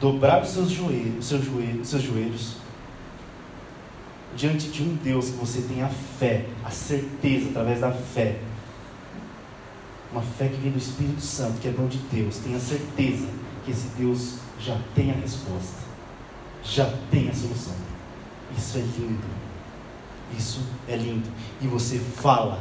dobrar 0.00 0.42
os 0.42 0.48
seus 0.48 0.70
joelhos, 0.70 1.18
os 1.20 1.26
seus 1.26 1.44
joelhos, 1.44 1.80
os 1.82 1.88
seus 1.88 2.02
joelhos 2.02 2.63
diante 4.36 4.68
de 4.68 4.82
um 4.82 4.94
Deus 4.96 5.30
que 5.30 5.36
você 5.36 5.62
tem 5.62 5.82
a 5.82 5.88
fé, 5.88 6.46
a 6.64 6.70
certeza 6.70 7.50
através 7.50 7.80
da 7.80 7.92
fé. 7.92 8.38
Uma 10.12 10.22
fé 10.22 10.48
que 10.48 10.56
vem 10.56 10.72
do 10.72 10.78
Espírito 10.78 11.20
Santo, 11.20 11.60
que 11.60 11.68
é 11.68 11.70
dom 11.70 11.86
de 11.86 11.98
Deus. 11.98 12.38
Tenha 12.38 12.58
certeza 12.58 13.26
que 13.64 13.70
esse 13.70 13.88
Deus 13.98 14.38
já 14.60 14.78
tem 14.94 15.10
a 15.10 15.14
resposta, 15.14 15.82
já 16.62 16.92
tem 17.10 17.28
a 17.28 17.34
solução. 17.34 17.74
Isso 18.56 18.78
é 18.78 18.80
lindo. 18.80 19.26
Isso 20.36 20.60
é 20.88 20.96
lindo. 20.96 21.28
E 21.60 21.66
você 21.66 21.98
fala. 21.98 22.60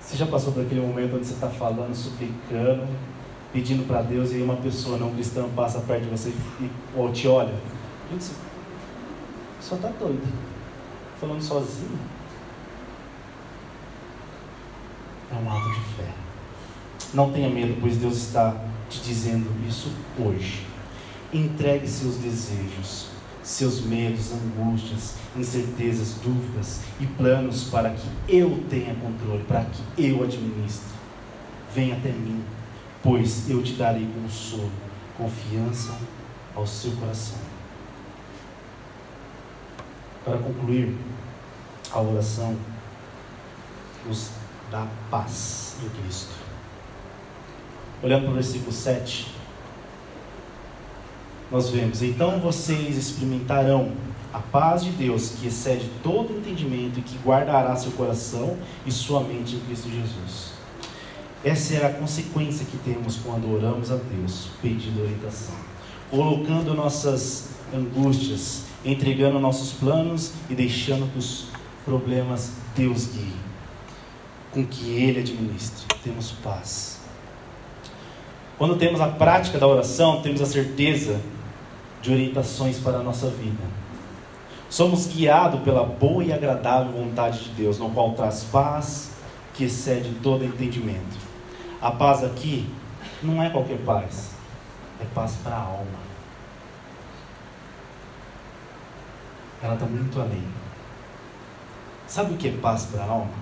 Você 0.00 0.16
já 0.16 0.26
passou 0.26 0.52
por 0.52 0.62
aquele 0.62 0.80
momento 0.80 1.16
onde 1.16 1.26
você 1.26 1.34
está 1.34 1.48
falando, 1.48 1.94
suplicando, 1.94 2.86
pedindo 3.52 3.86
para 3.86 4.02
Deus 4.02 4.30
e 4.30 4.36
aí 4.36 4.42
uma 4.42 4.56
pessoa 4.56 4.96
não 4.96 5.12
cristã 5.12 5.48
passa 5.54 5.80
perto 5.80 6.04
de 6.04 6.10
você 6.10 6.32
e, 6.60 7.12
te 7.12 7.26
olha? 7.26 7.54
Gente, 8.10 8.32
só 9.60 9.74
está 9.76 9.88
doido. 9.88 10.22
Falando 11.20 11.42
sozinho. 11.42 11.98
É 15.30 15.34
um 15.34 15.50
ato 15.50 15.68
de 15.70 15.80
fé. 15.96 16.08
Não 17.12 17.32
tenha 17.32 17.48
medo, 17.48 17.78
pois 17.80 17.96
Deus 17.96 18.16
está 18.16 18.56
te 18.88 19.00
dizendo 19.00 19.50
isso 19.68 19.90
hoje. 20.18 20.66
Entregue 21.32 21.88
seus 21.88 22.16
desejos, 22.16 23.08
seus 23.42 23.80
medos, 23.80 24.32
angústias, 24.32 25.14
incertezas, 25.36 26.14
dúvidas 26.22 26.80
e 27.00 27.06
planos 27.06 27.64
para 27.64 27.90
que 27.90 28.08
eu 28.28 28.64
tenha 28.70 28.94
controle, 28.94 29.42
para 29.44 29.64
que 29.64 29.82
eu 29.98 30.22
administre. 30.22 30.94
Venha 31.74 31.96
até 31.96 32.10
mim, 32.10 32.44
pois 33.02 33.50
eu 33.50 33.62
te 33.62 33.72
darei 33.74 34.08
consolo, 34.22 34.70
confiança 35.16 35.96
ao 36.54 36.66
seu 36.66 36.92
coração. 36.92 37.45
Para 40.26 40.38
concluir 40.38 40.92
a 41.92 42.00
oração, 42.00 42.56
nos 44.04 44.30
dá 44.72 44.84
paz 45.08 45.76
em 45.84 45.88
Cristo. 46.02 46.32
Olhando 48.02 48.22
para 48.22 48.32
o 48.32 48.34
versículo 48.34 48.72
7, 48.72 49.32
nós 51.48 51.70
vemos: 51.70 52.02
Então 52.02 52.40
vocês 52.40 52.96
experimentarão 52.96 53.92
a 54.32 54.40
paz 54.40 54.82
de 54.82 54.90
Deus 54.90 55.30
que 55.30 55.46
excede 55.46 55.88
todo 56.02 56.36
entendimento 56.36 56.98
e 56.98 57.02
que 57.02 57.16
guardará 57.18 57.76
seu 57.76 57.92
coração 57.92 58.58
e 58.84 58.90
sua 58.90 59.20
mente 59.20 59.54
em 59.54 59.60
Cristo 59.60 59.88
Jesus. 59.88 60.50
Essa 61.44 61.74
é 61.74 61.86
a 61.86 61.92
consequência 61.92 62.66
que 62.66 62.76
temos 62.78 63.16
quando 63.18 63.48
oramos 63.54 63.92
a 63.92 63.96
Deus, 63.96 64.48
pedindo 64.60 65.02
orientação, 65.02 65.54
colocando 66.10 66.74
nossas 66.74 67.50
angústias, 67.72 68.64
entregando 68.86 69.38
nossos 69.40 69.72
planos 69.72 70.32
e 70.48 70.54
deixando 70.54 71.10
que 71.12 71.18
os 71.18 71.48
problemas 71.84 72.52
Deus 72.74 73.06
guie, 73.06 73.32
com 74.52 74.64
que 74.64 74.90
Ele 74.90 75.20
administre. 75.20 75.86
Temos 76.02 76.30
paz. 76.30 77.00
Quando 78.56 78.76
temos 78.76 79.00
a 79.00 79.08
prática 79.08 79.58
da 79.58 79.66
oração, 79.66 80.22
temos 80.22 80.40
a 80.40 80.46
certeza 80.46 81.20
de 82.00 82.12
orientações 82.12 82.78
para 82.78 82.98
a 82.98 83.02
nossa 83.02 83.28
vida. 83.28 83.62
Somos 84.70 85.06
guiados 85.06 85.60
pela 85.60 85.84
boa 85.84 86.24
e 86.24 86.32
agradável 86.32 86.92
vontade 86.92 87.44
de 87.44 87.50
Deus, 87.50 87.78
no 87.78 87.90
qual 87.90 88.12
traz 88.12 88.44
paz 88.44 89.12
que 89.54 89.64
excede 89.64 90.10
todo 90.22 90.44
entendimento. 90.44 91.16
A 91.80 91.90
paz 91.90 92.24
aqui 92.24 92.66
não 93.22 93.42
é 93.42 93.50
qualquer 93.50 93.78
paz, 93.78 94.32
é 95.00 95.04
paz 95.14 95.36
para 95.42 95.54
a 95.54 95.60
alma. 95.60 96.05
Ela 99.66 99.74
está 99.74 99.86
muito 99.86 100.20
além. 100.20 100.44
Sabe 102.06 102.34
o 102.34 102.36
que 102.36 102.48
é 102.48 102.52
paz 102.52 102.86
para 102.86 103.02
a 103.02 103.06
alma? 103.06 103.34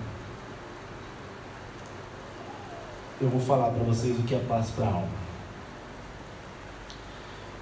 Eu 3.21 3.29
vou 3.29 3.39
falar 3.39 3.69
para 3.69 3.83
vocês 3.83 4.19
o 4.19 4.23
que 4.23 4.35
é 4.35 4.39
paz 4.39 4.71
para 4.71 4.85
a 4.85 4.89
alma. 4.89 5.25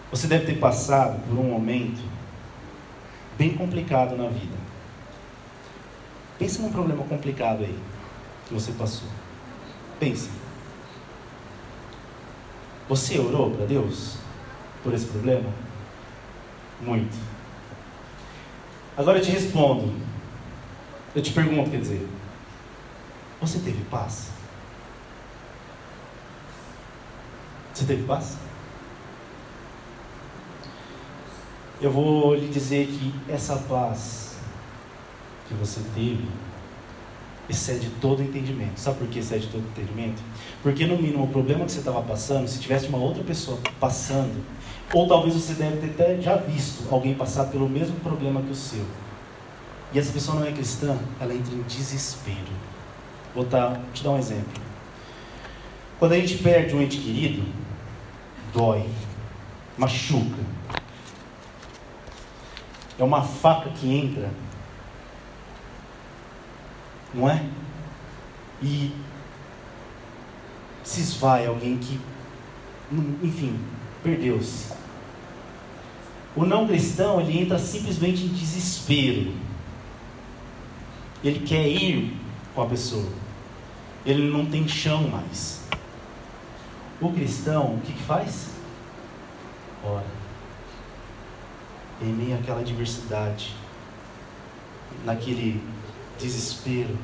Você 0.10 0.28
deve 0.28 0.46
ter 0.46 0.60
passado 0.60 1.20
por 1.28 1.38
um 1.38 1.52
momento 1.52 2.02
bem 3.38 3.54
complicado 3.56 4.16
na 4.16 4.30
vida. 4.30 4.56
Pense 6.40 6.62
num 6.62 6.72
problema 6.72 7.04
complicado 7.04 7.64
aí 7.64 7.78
que 8.48 8.54
você 8.54 8.72
passou. 8.72 9.08
Pense. 10.00 10.30
Você 12.88 13.20
orou 13.20 13.52
para 13.52 13.66
Deus 13.66 14.18
por 14.84 14.94
esse 14.94 15.06
problema? 15.06 15.50
Muito. 16.82 17.33
Agora 18.96 19.18
eu 19.18 19.22
te 19.24 19.32
respondo. 19.32 19.94
Eu 21.16 21.22
te 21.22 21.32
pergunto, 21.32 21.70
quer 21.70 21.80
dizer, 21.80 22.08
você 23.40 23.60
teve 23.60 23.84
paz? 23.86 24.32
Você 27.74 27.86
teve 27.86 28.04
paz? 28.04 28.38
Eu 31.82 31.92
vou 31.92 32.34
lhe 32.36 32.48
dizer 32.48 32.88
que 32.88 33.14
essa 33.28 33.58
paz 33.58 34.38
que 35.48 35.54
você 35.54 35.82
teve 35.94 36.28
excede 37.50 37.90
todo 38.02 38.22
entendimento. 38.22 38.80
Sabe 38.80 39.00
por 39.00 39.08
que 39.08 39.20
excede 39.20 39.48
todo 39.48 39.62
entendimento? 39.62 40.22
Porque 40.62 40.86
no 40.86 40.98
mínimo 40.98 41.24
o 41.24 41.28
problema 41.28 41.66
que 41.66 41.72
você 41.72 41.80
estava 41.80 42.02
passando, 42.02 42.48
se 42.48 42.60
tivesse 42.60 42.88
uma 42.88 42.98
outra 42.98 43.24
pessoa 43.24 43.60
passando, 43.80 44.44
ou 44.94 45.08
talvez 45.08 45.34
você 45.34 45.54
deve 45.54 45.78
ter 45.78 46.04
até 46.04 46.22
já 46.22 46.36
visto 46.36 46.88
alguém 46.92 47.14
passar 47.14 47.46
pelo 47.46 47.68
mesmo 47.68 47.96
problema 48.02 48.42
que 48.42 48.52
o 48.52 48.56
seu. 48.56 48.86
E 49.94 50.00
essa 50.00 50.12
pessoa 50.12 50.40
não 50.40 50.48
é 50.48 50.52
cristã, 50.52 50.98
ela 51.20 51.34
entra 51.34 51.54
em 51.54 51.62
desespero. 51.64 52.38
Vou 53.36 53.46
dar, 53.46 53.80
te 53.94 54.04
dar 54.04 54.12
um 54.12 54.18
exemplo. 54.18 54.62
Quando 56.00 56.14
a 56.14 56.18
gente 56.18 56.38
perde 56.38 56.76
um 56.76 56.82
ente 56.82 56.98
querido, 56.98 57.44
dói, 58.54 58.86
machuca. 59.78 60.42
É 62.98 63.04
uma 63.04 63.22
faca 63.22 63.70
que 63.70 63.92
entra, 63.92 64.30
não 67.14 67.30
é? 67.30 67.46
E 68.62 68.92
se 70.84 71.02
esvai 71.02 71.46
alguém 71.46 71.78
que, 71.78 72.00
enfim, 73.22 73.60
perdeu-se. 74.02 74.74
O 76.36 76.46
não 76.46 76.68
cristão, 76.68 77.22
ele 77.22 77.40
entra 77.40 77.60
simplesmente 77.60 78.24
em 78.24 78.30
desespero. 78.30 79.34
Ele 81.24 81.40
quer 81.46 81.68
ir 81.68 82.18
com 82.56 82.62
a 82.64 82.66
pessoa. 82.66 83.08
Ele 84.06 84.30
não 84.30 84.46
tem 84.46 84.68
chão 84.68 85.08
mais. 85.08 85.62
O 87.00 87.12
cristão, 87.12 87.76
o 87.76 87.82
que, 87.82 87.94
que 87.94 88.04
faz? 88.04 88.50
Ora. 89.84 90.06
Em 92.02 92.12
meio 92.12 92.36
àquela 92.36 92.64
diversidade, 92.64 93.56
naquele 95.06 95.62
desespero, 96.20 96.98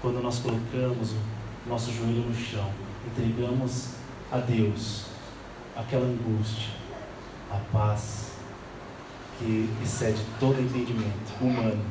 quando 0.00 0.22
nós 0.22 0.38
colocamos 0.38 1.12
o 1.12 1.68
nosso 1.68 1.92
joelho 1.92 2.22
no 2.22 2.34
chão, 2.34 2.70
entregamos 3.06 3.90
a 4.30 4.38
Deus 4.38 5.06
aquela 5.76 6.06
angústia, 6.06 6.72
a 7.50 7.58
paz 7.72 8.32
que 9.38 9.70
excede 9.82 10.20
todo 10.40 10.60
entendimento 10.60 11.32
humano 11.40 11.84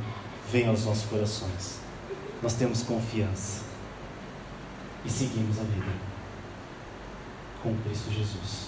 vem 0.52 0.68
aos 0.68 0.86
nossos 0.86 1.10
corações. 1.10 1.80
Nós 2.42 2.54
temos 2.54 2.84
confiança 2.84 3.64
e 5.06 5.10
seguimos 5.10 5.60
a 5.60 5.64
vida 5.64 5.92
com 7.64 7.76
Cristo 7.84 8.12
Jesus. 8.12 8.68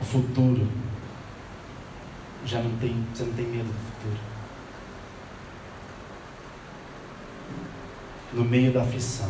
O 0.00 0.04
futuro 0.04 0.68
já 2.44 2.60
não 2.62 2.76
tem, 2.78 3.06
você 3.14 3.24
não 3.24 3.32
tem 3.34 3.46
medo 3.46 3.68
do 3.68 3.92
futuro. 3.92 4.31
No 8.32 8.44
meio 8.44 8.72
da 8.72 8.80
aflição, 8.80 9.28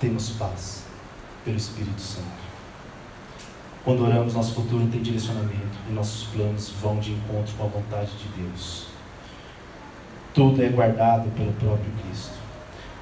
temos 0.00 0.30
paz 0.30 0.82
pelo 1.44 1.56
Espírito 1.56 2.00
Santo. 2.00 2.26
Quando 3.84 4.04
oramos, 4.04 4.34
nosso 4.34 4.54
futuro 4.54 4.88
tem 4.88 5.00
direcionamento 5.00 5.78
e 5.88 5.92
nossos 5.92 6.24
planos 6.28 6.70
vão 6.80 6.98
de 6.98 7.12
encontro 7.12 7.54
com 7.56 7.64
a 7.64 7.68
vontade 7.68 8.10
de 8.16 8.42
Deus. 8.42 8.86
Tudo 10.34 10.64
é 10.64 10.68
guardado 10.68 11.30
pelo 11.36 11.52
próprio 11.52 11.92
Cristo. 12.02 12.34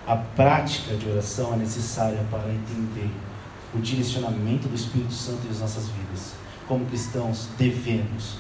A 0.07 0.17
prática 0.17 0.97
de 0.97 1.09
oração 1.09 1.55
é 1.55 1.57
necessária 1.57 2.23
para 2.31 2.51
entender 2.51 3.11
o 3.75 3.79
direcionamento 3.79 4.69
do 4.69 4.75
Espírito 4.75 5.15
Santo 5.15 5.47
em 5.47 5.59
nossas 5.59 5.89
vidas. 5.89 6.35
Como 6.69 6.85
cristãos, 6.87 7.49
devemos, 7.57 8.37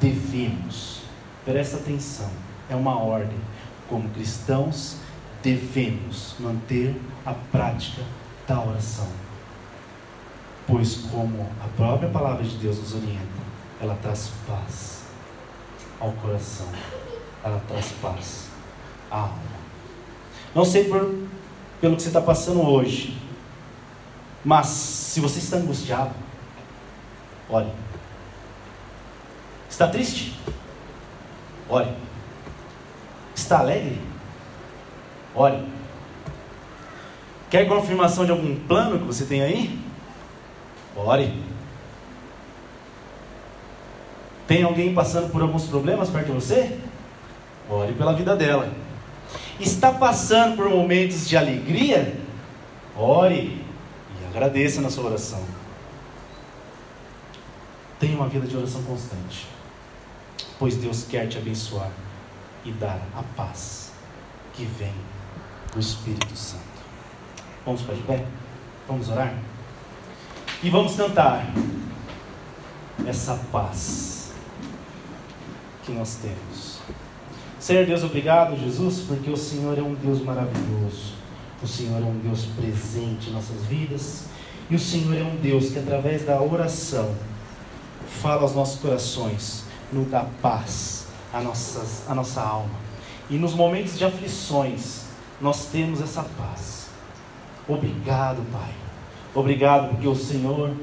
devemos, 0.00 1.02
presta 1.44 1.76
atenção, 1.76 2.30
é 2.68 2.74
uma 2.74 2.98
ordem. 2.98 3.38
Como 3.92 4.08
cristãos, 4.08 4.96
devemos 5.42 6.34
manter 6.38 6.98
a 7.26 7.34
prática 7.34 8.00
da 8.48 8.58
oração. 8.58 9.06
Pois, 10.66 10.94
como 11.10 11.46
a 11.62 11.68
própria 11.76 12.08
palavra 12.08 12.42
de 12.42 12.56
Deus 12.56 12.78
nos 12.78 12.94
orienta, 12.94 13.42
ela 13.82 13.94
traz 14.00 14.30
paz 14.48 15.02
ao 16.00 16.10
coração, 16.12 16.68
ela 17.44 17.62
traz 17.68 17.92
paz 18.00 18.46
à 19.10 19.18
alma. 19.18 19.36
Não 20.54 20.64
sei 20.64 20.84
por, 20.84 21.14
pelo 21.78 21.94
que 21.94 22.00
você 22.00 22.08
está 22.08 22.22
passando 22.22 22.62
hoje, 22.62 23.20
mas 24.42 24.68
se 24.68 25.20
você 25.20 25.38
está 25.38 25.58
angustiado, 25.58 26.14
olhe. 27.46 27.70
Está 29.68 29.86
triste? 29.86 30.40
Olhe. 31.68 31.94
Está 33.34 33.60
alegre? 33.60 33.98
Olhe. 35.34 35.66
Quer 37.50 37.66
confirmação 37.68 38.24
de 38.24 38.30
algum 38.30 38.54
plano 38.66 38.98
que 38.98 39.04
você 39.04 39.24
tem 39.24 39.42
aí? 39.42 39.78
Ore. 40.96 41.42
Tem 44.46 44.62
alguém 44.62 44.94
passando 44.94 45.30
por 45.30 45.42
alguns 45.42 45.66
problemas 45.66 46.10
perto 46.10 46.26
de 46.26 46.32
você? 46.32 46.78
Ore 47.68 47.92
pela 47.92 48.12
vida 48.12 48.36
dela. 48.36 48.72
Está 49.60 49.92
passando 49.92 50.56
por 50.56 50.68
momentos 50.68 51.28
de 51.28 51.36
alegria? 51.36 52.18
Ore 52.96 53.62
e 54.20 54.26
agradeça 54.26 54.80
na 54.80 54.90
sua 54.90 55.04
oração. 55.04 55.42
Tenha 57.98 58.16
uma 58.16 58.28
vida 58.28 58.46
de 58.46 58.56
oração 58.56 58.82
constante, 58.82 59.46
pois 60.58 60.76
Deus 60.76 61.04
quer 61.04 61.28
te 61.28 61.38
abençoar 61.38 61.90
e 62.64 62.72
dar 62.72 63.00
a 63.14 63.22
paz 63.36 63.92
que 64.54 64.64
vem 64.64 64.94
do 65.72 65.80
Espírito 65.80 66.36
Santo. 66.36 66.62
Vamos 67.64 67.80
ficar 67.80 67.94
de 67.94 68.02
pé? 68.02 68.24
Vamos 68.86 69.08
orar? 69.08 69.34
E 70.62 70.70
vamos 70.70 70.94
cantar 70.94 71.46
essa 73.06 73.34
paz 73.50 74.32
que 75.84 75.92
nós 75.92 76.16
temos. 76.16 76.78
Senhor 77.58 77.86
Deus, 77.86 78.02
obrigado, 78.02 78.58
Jesus, 78.58 79.04
porque 79.06 79.30
o 79.30 79.36
Senhor 79.36 79.78
é 79.78 79.82
um 79.82 79.94
Deus 79.94 80.22
maravilhoso. 80.22 81.14
O 81.62 81.66
Senhor 81.66 82.00
é 82.02 82.04
um 82.04 82.18
Deus 82.18 82.44
presente 82.56 83.30
em 83.30 83.32
nossas 83.32 83.64
vidas. 83.66 84.24
E 84.68 84.74
o 84.74 84.78
Senhor 84.78 85.16
é 85.16 85.22
um 85.22 85.36
Deus 85.36 85.70
que, 85.70 85.78
através 85.78 86.24
da 86.24 86.40
oração, 86.40 87.14
fala 88.20 88.42
aos 88.42 88.54
nossos 88.54 88.80
corações, 88.80 89.64
nos 89.92 90.08
dá 90.08 90.26
paz 90.40 91.01
à, 91.32 91.40
nossas, 91.40 92.08
à 92.08 92.14
nossa 92.14 92.40
alma. 92.40 92.74
E 93.30 93.36
nos 93.36 93.54
momentos 93.54 93.98
de 93.98 94.04
aflições, 94.04 95.04
nós 95.40 95.66
temos 95.66 96.00
essa 96.00 96.22
paz. 96.22 96.88
Obrigado, 97.66 98.42
Pai. 98.52 98.74
Obrigado 99.34 99.90
porque 99.90 100.06
o 100.06 100.14
Senhor 100.14 100.74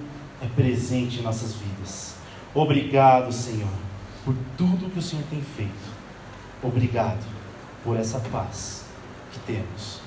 é 0.41 0.47
presente 0.47 1.19
em 1.19 1.21
nossas 1.21 1.53
vidas. 1.53 2.15
Obrigado, 2.53 3.31
Senhor, 3.31 3.69
por 4.25 4.35
tudo 4.57 4.89
que 4.91 4.99
o 4.99 5.01
Senhor 5.01 5.23
tem 5.29 5.41
feito. 5.41 5.99
Obrigado 6.63 7.25
por 7.83 7.95
essa 7.95 8.19
paz 8.19 8.85
que 9.31 9.39
temos. 9.39 10.01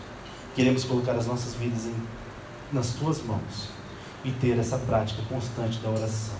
Queremos 0.54 0.84
colocar 0.84 1.12
as 1.12 1.26
nossas 1.26 1.54
vidas 1.54 1.86
em, 1.86 1.94
nas 2.72 2.94
tuas 2.94 3.22
mãos 3.22 3.68
e 4.24 4.32
ter 4.32 4.58
essa 4.58 4.76
prática 4.78 5.22
constante 5.28 5.78
da 5.78 5.88
oração, 5.88 6.36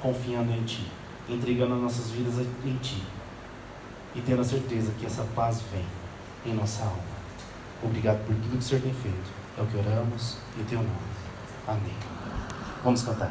confiando 0.00 0.52
em 0.52 0.64
Ti, 0.64 0.86
entregando 1.34 1.74
as 1.74 1.80
nossas 1.80 2.10
vidas 2.10 2.34
em 2.64 2.76
Ti 2.78 3.02
e 4.14 4.20
tendo 4.20 4.40
a 4.40 4.44
certeza 4.44 4.92
que 4.98 5.06
essa 5.06 5.22
paz 5.34 5.62
vem 5.72 5.84
em 6.46 6.56
nossa 6.56 6.82
alma. 6.82 7.10
Obrigado 7.82 8.24
por 8.26 8.34
tudo 8.34 8.52
que 8.52 8.58
o 8.58 8.62
Senhor 8.62 8.82
tem 8.82 8.94
feito. 8.94 9.30
É 9.58 9.62
o 9.62 9.66
que 9.66 9.76
oramos 9.76 10.36
em 10.58 10.64
Teu 10.64 10.78
nome. 10.78 10.90
Amém. 11.66 11.94
Vamos 12.82 13.02
cantar. 13.02 13.28